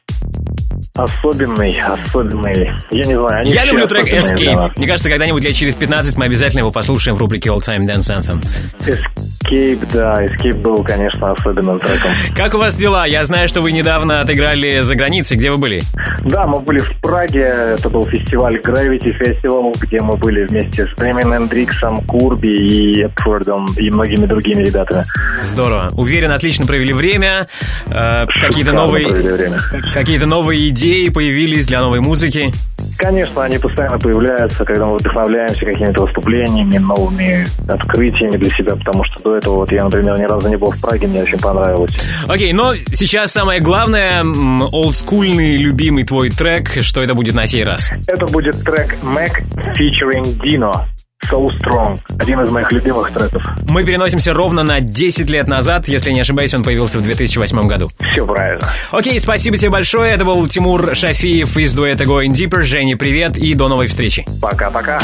Особенный, 0.96 1.78
особенный. 1.82 2.72
Я 2.90 3.04
не 3.06 3.16
знаю, 3.16 3.42
они 3.42 3.52
Я 3.52 3.66
люблю 3.66 3.86
трек. 3.86 4.06
Escape. 4.08 4.72
Мне 4.78 4.88
кажется, 4.88 5.10
когда-нибудь 5.10 5.44
лет 5.44 5.54
через 5.54 5.76
15 5.76 6.18
мы 6.18 6.26
обязательно 6.26 6.62
его 6.62 6.72
послушаем 6.72 7.18
в 7.18 7.20
рубрике 7.20 7.50
All 7.50 7.60
Time 7.60 7.86
Dance 7.86 8.16
Anthem. 8.16 8.42
Escape, 8.86 9.86
да, 9.92 10.24
Escape 10.24 10.62
был, 10.62 10.84
конечно, 10.86 11.32
особенным 11.32 11.80
треком. 11.80 12.12
Как 12.34 12.54
у 12.54 12.60
вас 12.60 12.76
дела? 12.78 13.06
Я 13.06 13.26
знаю, 13.26 13.50
что 13.50 13.60
вы 13.60 13.74
недавно 13.74 14.22
отыграли 14.22 14.80
за 14.80 14.96
границей. 14.96 15.36
Где 15.36 15.52
вы 15.52 15.58
были? 15.58 15.82
Да, 16.24 16.48
мы 16.48 16.62
были 16.62 16.80
в 16.80 16.94
Праге, 17.02 17.76
это 17.78 17.90
был 17.90 18.06
фестиваль 18.06 18.56
Gravity 18.58 19.12
Festival, 19.20 19.74
где 19.80 20.00
мы 20.02 20.16
были 20.16 20.46
вместе 20.46 20.86
с 20.86 20.90
Джейми 20.98 21.24
Эндриксом, 21.24 22.02
Курби 22.06 22.48
и 22.48 23.04
Эпфордом 23.06 23.66
и 23.78 23.90
многими 23.90 24.26
другими 24.26 24.64
ребятами. 24.64 25.04
Здорово. 25.44 25.90
Уверен, 25.94 26.32
отлично 26.32 26.66
провели 26.66 26.94
время. 26.94 27.48
Э, 27.88 28.26
какие-то 28.42 28.72
новые, 28.72 29.10
провели 29.10 29.30
время. 29.30 29.58
какие-то 29.94 30.26
новые 30.26 30.70
идеи 30.70 30.85
появились 31.14 31.68
для 31.68 31.82
новой 31.82 31.99
музыки. 31.99 32.52
Конечно, 32.98 33.44
они 33.44 33.57
постоянно 33.57 33.99
появляются, 33.99 34.64
когда 34.64 34.86
мы 34.86 34.98
вдохновляемся 34.98 35.66
какими-то 35.66 36.03
выступлениями, 36.03 36.78
новыми 36.78 37.45
открытиями 37.68 38.38
для 38.38 38.49
себя, 38.52 38.76
потому 38.76 39.03
что 39.03 39.24
до 39.24 39.36
этого 39.38 39.56
вот 39.57 39.72
я, 39.72 39.84
например, 39.84 40.18
ни 40.18 40.24
разу 40.24 40.48
не 40.49 40.57
был 40.57 40.72
в 40.72 40.80
Праге, 40.82 41.07
мне 41.07 41.24
очень 41.24 41.40
понравилось. 41.40 41.91
Окей, 42.28 42.53
но 42.53 42.76
сейчас 42.76 43.34
самое 43.34 43.60
главное, 43.60 44.24
олдскульный 44.24 45.57
любимый 45.57 46.06
твой 46.06 46.30
трек. 46.30 46.82
Что 46.82 47.02
это 47.02 47.14
будет 47.14 47.36
на 47.36 47.48
сей 47.48 47.64
раз? 47.64 47.91
Это 48.07 48.26
будет 48.28 48.64
трек 48.64 48.95
Mac 49.03 49.44
featuring 49.78 50.40
Dino. 50.40 50.86
So 51.32 51.48
Strong. 51.60 52.00
Один 52.20 52.42
из 52.42 52.50
моих 52.50 52.72
любимых 52.72 53.12
треков. 53.12 53.42
Мы 53.68 53.84
переносимся 53.84 54.34
ровно 54.34 54.64
на 54.64 54.80
10 54.80 55.30
лет 55.30 55.48
назад. 55.48 55.88
Если 55.88 56.12
не 56.12 56.22
ошибаюсь, 56.22 56.54
он 56.54 56.64
появился 56.64 57.00
в 57.00 57.04
2008 57.04 57.68
году. 57.68 57.90
Все 58.12 58.26
правильно. 58.26 58.70
Окей, 58.92 59.20
спасибо 59.20 59.58
тебе 59.58 59.70
большое. 59.70 60.12
Это 60.12 60.26
был 60.26 60.46
Тимур 60.48 60.96
Шафиев 60.96 61.58
из 61.58 61.74
дуэта 61.74 62.04
Going 62.04 62.34
Deeper. 62.34 62.62
Женя, 62.62 62.98
привет 62.98 63.38
и 63.38 63.54
до 63.54 63.68
новой 63.68 63.88
встречи. 63.88 64.26
Пока-пока. 64.42 65.00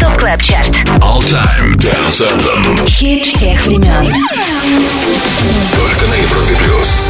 ТОП 0.00 0.16
КЛАБ 0.18 0.42
ЧАРТ. 0.42 0.70
All 1.00 1.20
Time 1.20 1.76
Dance 1.76 2.26
Anthem. 2.26 2.86
Хит 2.86 3.24
всех 3.24 3.64
времен. 3.66 4.06
Только 5.76 6.06
на 6.06 6.14
Европе 6.14 6.56
плюс. 6.64 7.00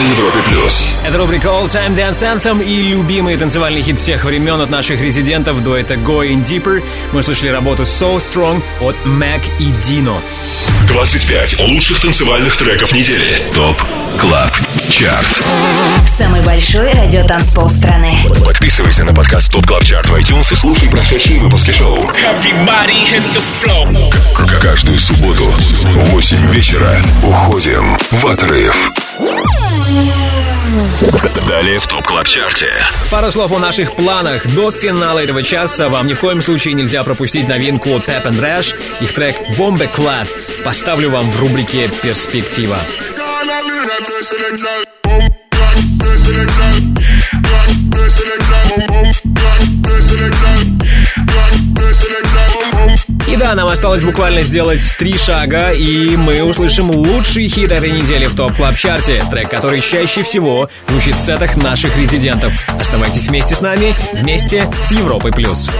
Европе 0.00 0.38
плюс. 0.48 0.88
Это 1.04 1.18
рубрика 1.18 1.48
All 1.48 1.68
Time 1.68 1.96
Dance 1.96 2.22
Anthem 2.22 2.64
и 2.64 2.82
любимый 2.82 3.36
танцевальный 3.36 3.82
хит 3.82 3.98
всех 3.98 4.24
времен 4.24 4.60
от 4.60 4.70
наших 4.70 5.00
резидентов 5.00 5.62
дуэта 5.62 5.94
Going 5.94 6.44
Deeper. 6.44 6.82
Мы 7.12 7.22
слышали 7.22 7.48
работу 7.48 7.82
So 7.82 8.16
Strong 8.16 8.62
от 8.80 8.96
Mac 9.04 9.42
и 9.58 9.70
Dino. 9.82 10.16
25 10.88 11.60
лучших 11.60 12.00
танцевальных 12.00 12.56
треков 12.56 12.92
недели. 12.92 13.42
ТОП 13.54 13.82
КЛАБ 14.18 14.52
ЧАРТ. 14.90 15.42
Самый 16.08 16.42
большой 16.42 16.92
радиотанцпол 16.92 17.70
страны. 17.70 18.26
Подписывайся 18.44 19.04
на 19.04 19.14
подкаст 19.14 19.50
ТОП 19.52 19.66
КЛАБ 19.66 19.84
ЧАРТ 19.84 20.08
в 20.08 20.14
iTunes 20.14 20.52
и 20.52 20.54
слушай 20.54 20.88
прошедшие 20.88 21.40
выпуски 21.40 21.70
шоу. 21.70 21.98
Каждую 24.60 24.98
субботу 24.98 25.44
в 25.44 26.10
8 26.10 26.50
вечера 26.50 27.02
уходим 27.22 27.98
в 28.10 28.26
отрыв. 28.26 28.92
Далее 31.48 31.78
в 31.80 31.86
Top 31.86 32.06
Club 32.06 32.26
Chart 32.26 32.59
е. 32.59 32.72
Пару 33.10 33.30
слов 33.30 33.52
о 33.52 33.58
наших 33.58 33.92
планах. 33.92 34.46
До 34.54 34.70
финала 34.70 35.18
этого 35.18 35.42
часа 35.42 35.88
вам 35.88 36.06
ни 36.06 36.14
в 36.14 36.20
коем 36.20 36.40
случае 36.40 36.74
нельзя 36.74 37.04
пропустить 37.04 37.48
новинку 37.48 37.90
Pep 37.90 38.24
and 38.24 38.40
Rash. 38.40 38.74
Их 39.00 39.12
трек 39.12 39.36
Bombe 39.58 39.88
Clad 39.94 40.28
поставлю 40.64 41.10
вам 41.10 41.30
в 41.30 41.40
рубрике 41.40 41.90
«Перспектива». 42.02 42.78
И 49.24 49.41
да, 53.42 53.56
нам 53.56 53.66
осталось 53.66 54.04
буквально 54.04 54.42
сделать 54.42 54.80
три 54.98 55.18
шага, 55.18 55.72
и 55.72 56.16
мы 56.16 56.44
услышим 56.44 56.90
лучший 56.90 57.48
хит 57.48 57.72
этой 57.72 57.90
недели 57.90 58.26
в 58.26 58.36
Top 58.36 58.54
Club 58.54 58.76
Chart 58.76 59.07
е, 59.07 59.20
трек, 59.32 59.50
который 59.50 59.80
чаще 59.80 60.22
всего 60.22 60.70
звучит 60.86 61.16
в 61.16 61.26
сетах 61.26 61.56
наших 61.56 61.96
резидентов. 61.96 62.52
Оставайтесь 62.80 63.26
вместе 63.26 63.56
с 63.56 63.60
нами, 63.60 63.94
вместе 64.12 64.70
с 64.80 64.92
Европой+. 64.92 65.32
плюс. 65.32 65.70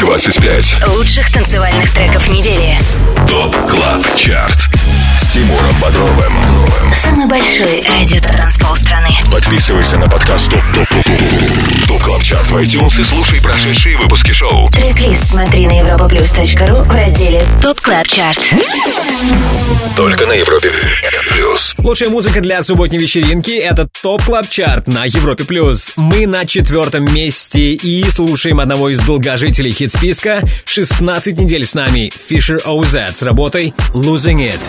25 0.00 0.88
Лучших 0.88 1.32
танцевальных 1.32 1.92
треков 1.92 2.28
недели. 2.28 2.76
Top 3.28 3.54
Club 3.70 4.16
Chart 4.16 4.68
Тимуром 5.30 5.72
Бодровым. 5.80 6.32
Самый 6.92 7.28
большой 7.28 7.84
радиотанцпол 7.86 8.74
страны. 8.74 9.10
Подписывайся 9.30 9.96
на 9.96 10.08
подкаст 10.08 10.50
Top 10.50 10.60
Top 10.74 10.88
Top 10.88 11.04
Top 11.04 11.86
Top 11.86 12.02
Club 12.02 12.22
Chart 12.22 12.46
в 12.50 12.56
iTunes 12.56 13.00
и 13.00 13.04
слушай 13.04 13.40
прошедшие 13.40 13.96
выпуски 13.96 14.32
шоу. 14.32 14.66
Трек-лист 14.72 15.28
смотри 15.28 15.68
на 15.68 15.80
europaplus.ru 15.80 16.82
в 16.82 16.90
разделе 16.90 17.46
Top 17.62 17.80
Club 17.80 18.08
Chart. 18.08 18.40
Только 19.96 20.26
на 20.26 20.32
Европе 20.32 20.72
Плюс. 21.30 21.76
Лучшая 21.78 22.08
музыка 22.10 22.40
для 22.40 22.62
субботней 22.64 22.98
вечеринки— 22.98 23.50
это 23.52 23.86
Top 24.02 24.22
Club 24.24 24.48
Chart 24.48 24.88
на 24.88 25.04
Европе+. 25.04 25.44
плюс. 25.44 25.92
Мы 25.96 26.26
на 26.26 26.44
четвертом 26.44 27.04
месте 27.04 27.72
и 27.72 28.10
слушаем 28.10 28.58
одного 28.58 28.88
из 28.88 29.00
долгожителей 29.00 29.70
хит-списка. 29.70 30.42
16 30.64 31.38
недель 31.38 31.64
с 31.64 31.74
нами 31.74 32.10
Fisher 32.28 32.60
OZ 32.64 33.14
с 33.14 33.22
работой 33.22 33.74
«Losing 33.94 34.38
It». 34.38 34.60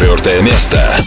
Четвертое 0.00 0.40
место. 0.40 1.04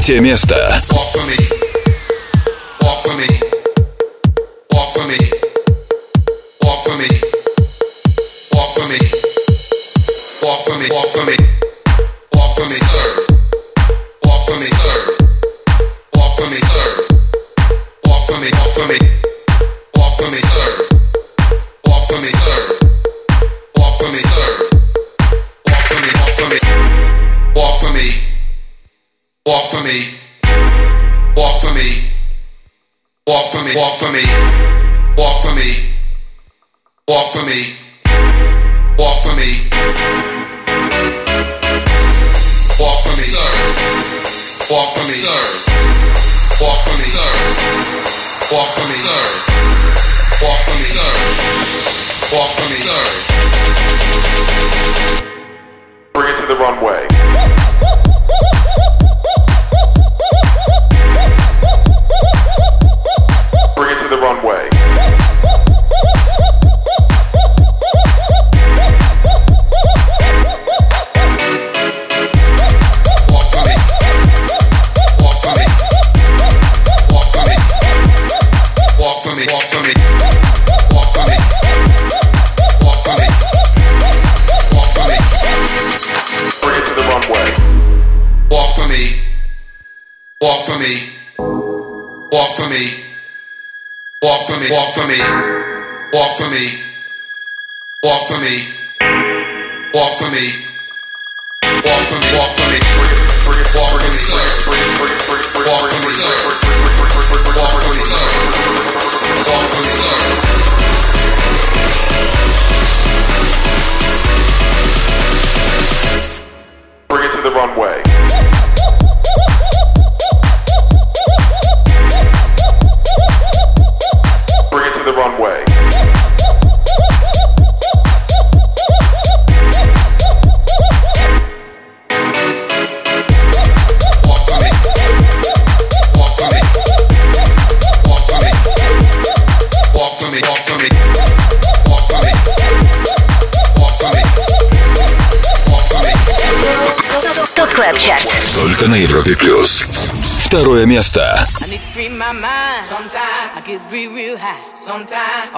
Третье 0.00 0.18
место. 0.18 0.80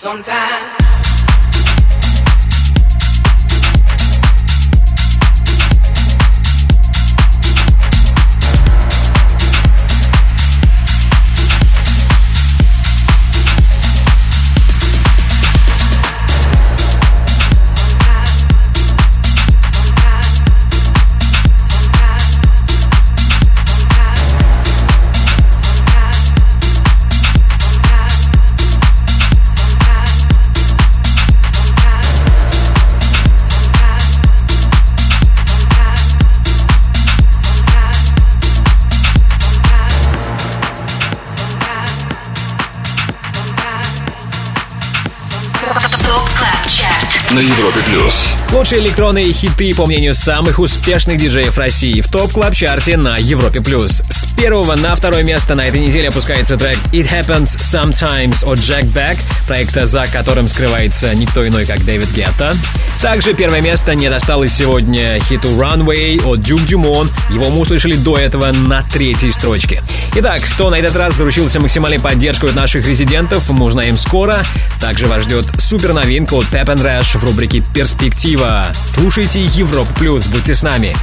sometime. 0.00 0.79
На 47.40 47.42
Европе 47.42 47.80
плюс. 47.86 48.28
Лучшие 48.52 48.82
электронные 48.82 49.32
хиты, 49.32 49.74
по 49.74 49.86
мнению 49.86 50.14
самых 50.14 50.58
успешных 50.58 51.16
диджеев 51.16 51.56
России, 51.56 52.02
в 52.02 52.08
топ 52.08 52.32
клаб 52.32 52.54
чарте 52.54 52.98
на 52.98 53.16
Европе+. 53.16 53.62
плюс. 53.62 54.02
С 54.10 54.26
первого 54.34 54.74
на 54.74 54.94
второе 54.94 55.22
место 55.22 55.54
на 55.54 55.62
этой 55.62 55.80
неделе 55.80 56.08
опускается 56.08 56.58
трек 56.58 56.76
«It 56.92 57.08
Happens 57.10 57.58
Sometimes» 57.58 58.44
от 58.44 58.58
Jack 58.58 58.92
Beck, 58.92 59.16
проекта, 59.46 59.86
за 59.86 60.04
которым 60.12 60.50
скрывается 60.50 61.14
никто 61.14 61.48
иной, 61.48 61.64
как 61.64 61.82
Дэвид 61.82 62.10
Гетта. 62.14 62.54
Также 63.00 63.32
первое 63.32 63.62
место 63.62 63.94
не 63.94 64.10
досталось 64.10 64.52
сегодня 64.52 65.18
хиту 65.20 65.48
«Runway» 65.48 66.22
от 66.22 66.42
Дюк 66.42 66.66
Дюмон. 66.66 67.08
Его 67.30 67.48
мы 67.48 67.60
услышали 67.60 67.94
до 67.94 68.18
этого 68.18 68.52
на 68.52 68.82
третьей 68.82 69.32
строчке. 69.32 69.82
Итак, 70.12 70.40
кто 70.40 70.70
на 70.70 70.74
этот 70.74 70.96
раз 70.96 71.14
заручился 71.14 71.60
максимальной 71.60 72.00
поддержкой 72.00 72.50
от 72.50 72.56
наших 72.56 72.86
резидентов, 72.86 73.48
мы 73.50 73.64
узнаем 73.64 73.96
скоро. 73.96 74.38
Также 74.80 75.06
вас 75.06 75.22
ждет 75.22 75.46
супер 75.60 75.92
новинка 75.92 76.34
от 76.34 76.46
Pep 76.46 76.66
and 76.66 76.82
Rash 76.82 77.16
в 77.16 77.24
рубрике 77.24 77.62
«Перспектива». 77.74 78.66
Слушайте 78.88 79.40
Европу 79.44 79.92
Плюс, 79.94 80.26
будьте 80.26 80.54
с 80.54 80.62
нами. 80.62 80.96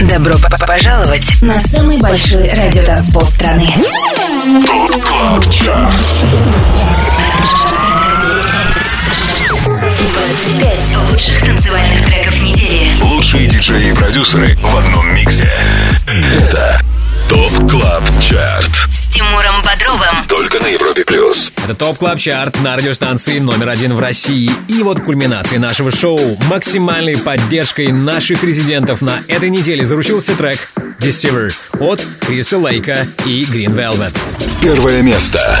Добро 0.00 0.34
пожаловать 0.66 1.42
на 1.42 1.60
самый 1.60 1.98
большой 1.98 2.48
радиотанцпол 2.48 3.22
страны. 3.26 3.68
25 10.24 11.10
лучших 11.10 11.44
танцевальных 11.44 12.06
треков 12.06 12.42
недели. 12.42 12.90
Лучшие 13.02 13.46
диджеи 13.46 13.90
и 13.90 13.94
продюсеры 13.94 14.56
в 14.56 14.76
одном 14.76 15.14
миксе. 15.14 15.52
Это 16.06 16.80
Top 17.28 17.70
Club 17.70 18.02
Chart. 18.22 18.70
С 18.90 19.12
Тимуром 19.12 19.56
Бодровым. 19.62 20.26
Только 20.26 20.60
на 20.60 20.68
Европе 20.68 21.04
плюс. 21.04 21.52
Это 21.64 21.74
Top 21.74 21.98
Club 21.98 22.18
Chart 22.18 22.58
на 22.62 22.74
радиостанции 22.74 23.38
номер 23.38 23.68
один 23.68 23.92
в 23.92 24.00
России. 24.00 24.50
И 24.68 24.82
вот 24.82 25.00
кульминация 25.00 25.58
нашего 25.58 25.90
шоу. 25.90 26.38
Максимальной 26.48 27.18
поддержкой 27.18 27.92
наших 27.92 28.42
резидентов 28.44 29.02
на 29.02 29.20
этой 29.28 29.50
неделе 29.50 29.84
заручился 29.84 30.34
трек 30.34 30.70
Deceiver 31.00 31.52
от 31.80 32.00
Криса 32.20 32.56
Лейка 32.56 33.06
и 33.26 33.42
Green 33.42 33.74
Velvet. 33.74 34.16
Первое 34.62 35.02
место. 35.02 35.60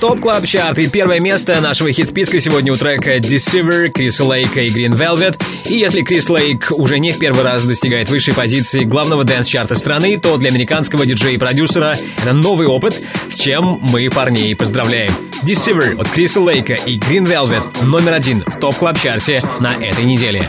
Top 0.00 0.18
Club 0.18 0.46
Chart 0.46 0.78
и 0.78 0.88
первое 0.88 1.20
место 1.20 1.60
нашего 1.60 1.92
хит-списка 1.92 2.40
сегодня 2.40 2.72
у 2.72 2.76
трека 2.76 3.18
Deceiver, 3.18 3.90
Криса 3.90 4.24
Лейка 4.24 4.62
и 4.62 4.68
Green 4.68 4.96
Velvet. 4.96 5.38
И 5.66 5.74
если 5.74 6.00
Крис 6.00 6.30
Лейк 6.30 6.72
уже 6.72 6.98
не 6.98 7.10
в 7.10 7.18
первый 7.18 7.44
раз 7.44 7.64
достигает 7.64 8.08
высшей 8.08 8.32
позиции 8.32 8.84
главного 8.84 9.24
дэнс-чарта 9.24 9.74
страны, 9.74 10.18
то 10.18 10.38
для 10.38 10.48
американского 10.48 11.04
диджея 11.04 11.34
и 11.34 11.36
продюсера 11.38 11.94
это 12.22 12.32
новый 12.32 12.66
опыт, 12.66 12.98
с 13.30 13.38
чем 13.38 13.78
мы 13.82 14.08
парней 14.08 14.56
поздравляем. 14.56 15.12
Deceiver 15.42 16.00
от 16.00 16.08
Криса 16.08 16.40
Лейка 16.40 16.74
и 16.74 16.98
Green 16.98 17.26
Velvet 17.26 17.84
номер 17.84 18.14
один 18.14 18.42
в 18.46 18.58
Top 18.58 18.76
Club 18.76 18.98
Chart 18.98 19.35
е 19.35 19.42
на 19.60 19.72
этой 19.84 20.04
неделе. 20.04 20.48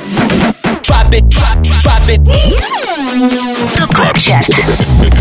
Drop 0.91 1.13
it, 1.13 1.23
drop, 1.29 1.61
drop 1.63 2.09
it. 2.09 2.21
Top 3.77 3.95
Club 3.95 4.19
Chart. 4.19 4.49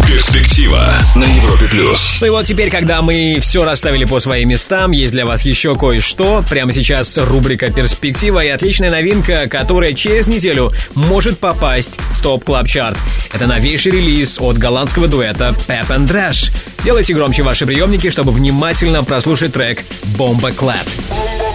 Перспектива 0.05 0.95
на 1.15 1.23
Европе 1.23 1.67
плюс. 1.71 2.17
Ну 2.21 2.27
и 2.27 2.31
вот 2.31 2.45
теперь, 2.45 2.71
когда 2.71 3.03
мы 3.03 3.39
все 3.41 3.65
расставили 3.65 4.05
по 4.05 4.19
своим 4.19 4.49
местам, 4.49 4.91
есть 4.91 5.13
для 5.13 5.25
вас 5.25 5.45
еще 5.45 5.77
кое-что. 5.77 6.45
Прямо 6.51 6.73
сейчас 6.73 7.17
рубрика 7.19 7.71
«Перспектива» 7.71 8.45
и 8.45 8.49
отличная 8.49 8.91
новинка, 8.91 9.47
которая 9.49 9.93
через 9.93 10.27
неделю 10.27 10.73
может 10.97 11.39
попасть 11.39 12.01
в 12.15 12.21
топ 12.21 12.45
клаб 12.45 12.67
чарт 12.67 12.99
Это 13.33 13.47
новейший 13.47 13.93
релиз 13.93 14.41
от 14.41 14.59
голландского 14.59 15.07
дуэта 15.07 15.55
Pep 15.69 15.87
and 15.91 16.09
Trash. 16.09 16.51
Делайте 16.83 17.15
громче 17.15 17.45
ваши 17.45 17.65
приемники, 17.65 18.11
чтобы 18.11 18.33
внимательно 18.33 19.05
прослушать 19.05 19.53
трек 19.53 19.85
«Bomba 20.19 20.53
Clap». 20.53 21.50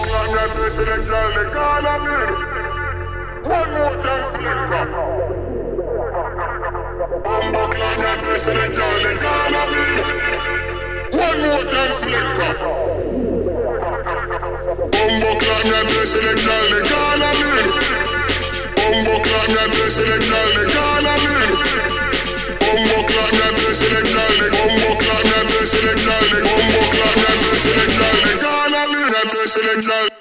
Select 29.56 30.15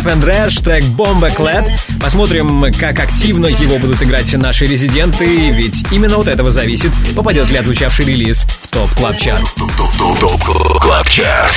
Pep 0.00 0.14
and 0.14 0.24
Rash, 0.24 0.62
трек 0.62 0.82
Bomba 0.96 1.34
Clad. 1.36 1.68
Посмотрим, 2.00 2.62
как 2.78 2.98
активно 3.00 3.46
его 3.46 3.78
будут 3.78 4.02
играть 4.02 4.32
наши 4.34 4.64
резиденты, 4.64 5.50
ведь 5.50 5.84
именно 5.92 6.16
от 6.16 6.28
этого 6.28 6.50
зависит, 6.50 6.90
попадет 7.14 7.50
ли 7.50 7.58
отзвучавший 7.58 8.06
релиз 8.06 8.46
в 8.62 8.68
Top 8.68 8.88
Club 8.94 9.18
Chart. 9.18 9.44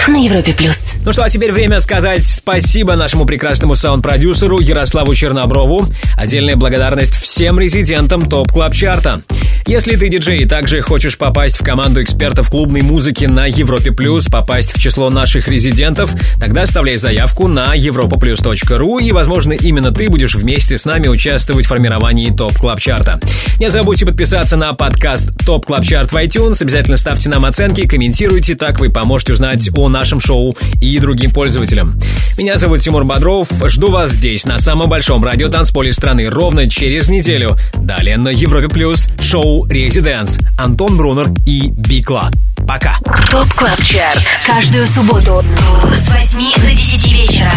На 0.07 0.25
Европе 0.25 0.53
плюс. 0.53 0.91
Ну 1.05 1.13
что, 1.13 1.23
а 1.23 1.29
теперь 1.29 1.51
время 1.51 1.79
сказать 1.79 2.25
спасибо 2.25 2.95
нашему 2.95 3.25
прекрасному 3.25 3.75
саунд-продюсеру 3.75 4.59
Ярославу 4.59 5.15
Черноброву. 5.15 5.87
Отдельная 6.17 6.55
благодарность 6.55 7.15
всем 7.15 7.59
резидентам 7.59 8.29
Top 8.29 8.51
Club 8.51 8.73
Chart 8.73 9.08
а. 9.08 9.21
Если 9.65 9.95
ты 9.95 10.09
диджей 10.09 10.39
и 10.39 10.45
также 10.45 10.81
хочешь 10.81 11.17
попасть 11.17 11.57
в 11.59 11.63
команду 11.63 12.03
экспертов 12.03 12.49
клубной 12.49 12.81
музыки 12.81 13.25
на 13.25 13.45
Европе 13.45 13.91
Плюс, 13.91 14.27
попасть 14.27 14.75
в 14.75 14.81
число 14.81 15.09
наших 15.09 15.47
резидентов, 15.47 16.13
тогда 16.37 16.63
оставляй 16.63 16.97
заявку 16.97 17.47
на 17.47 17.73
europaplus.ru 17.75 19.01
и, 19.01 19.11
возможно, 19.13 19.53
именно 19.53 19.91
ты 19.91 20.09
будешь 20.09 20.35
вместе 20.35 20.77
с 20.77 20.83
нами 20.83 21.07
участвовать 21.07 21.65
в 21.65 21.69
формировании 21.69 22.29
Top 22.29 22.57
Club 22.57 22.81
Chart 22.81 23.10
а. 23.10 23.21
Не 23.57 23.69
забудьте 23.69 24.05
подписаться 24.05 24.57
на 24.57 24.73
подкаст 24.73 25.29
Top 25.45 25.65
Club 25.65 25.85
Chart 25.85 26.11
в 26.11 26.15
iTunes, 26.15 26.61
обязательно 26.61 26.97
ставьте 26.97 27.29
нам 27.29 27.45
оценки, 27.45 27.87
комментируйте, 27.87 28.55
так 28.55 28.81
вы 28.81 28.89
поможете 28.89 29.33
узнать 29.33 29.69
о 29.75 29.87
нашем 29.87 30.19
шоу 30.19 30.57
и 30.81 30.99
другим 30.99 31.31
пользователям. 31.31 31.99
Меня 32.37 32.57
зовут 32.57 32.81
Тимур 32.81 33.05
Бодров, 33.05 33.47
жду 33.67 33.89
вас 33.89 34.11
здесь, 34.11 34.45
на 34.45 34.57
самом 34.57 34.89
большом 34.89 35.23
радио 35.23 35.47
танцполе 35.49 35.93
страны, 35.93 36.29
ровно 36.29 36.69
через 36.69 37.07
неделю. 37.07 37.57
Далее 37.75 38.17
на 38.17 38.29
Европе 38.29 38.67
Плюс 38.67 39.07
шоу 39.33 39.65
«Residence» 39.65 40.37
Антон 40.59 40.95
Брунер 40.95 41.31
и 41.47 41.71
Бикла. 41.71 42.29
Пока. 42.67 42.99
Top 43.31 43.51
Club 43.55 43.81
Chart. 43.81 44.23
Каждую 44.45 44.85
субботу 44.85 45.43
с 45.91 46.11
8 46.11 46.61
до 46.61 46.71
10 46.71 47.11
вечера. 47.11 47.51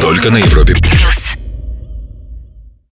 Только 0.00 0.30
на 0.30 0.36
Европе. 0.36 0.76
Плюс. 0.76 1.23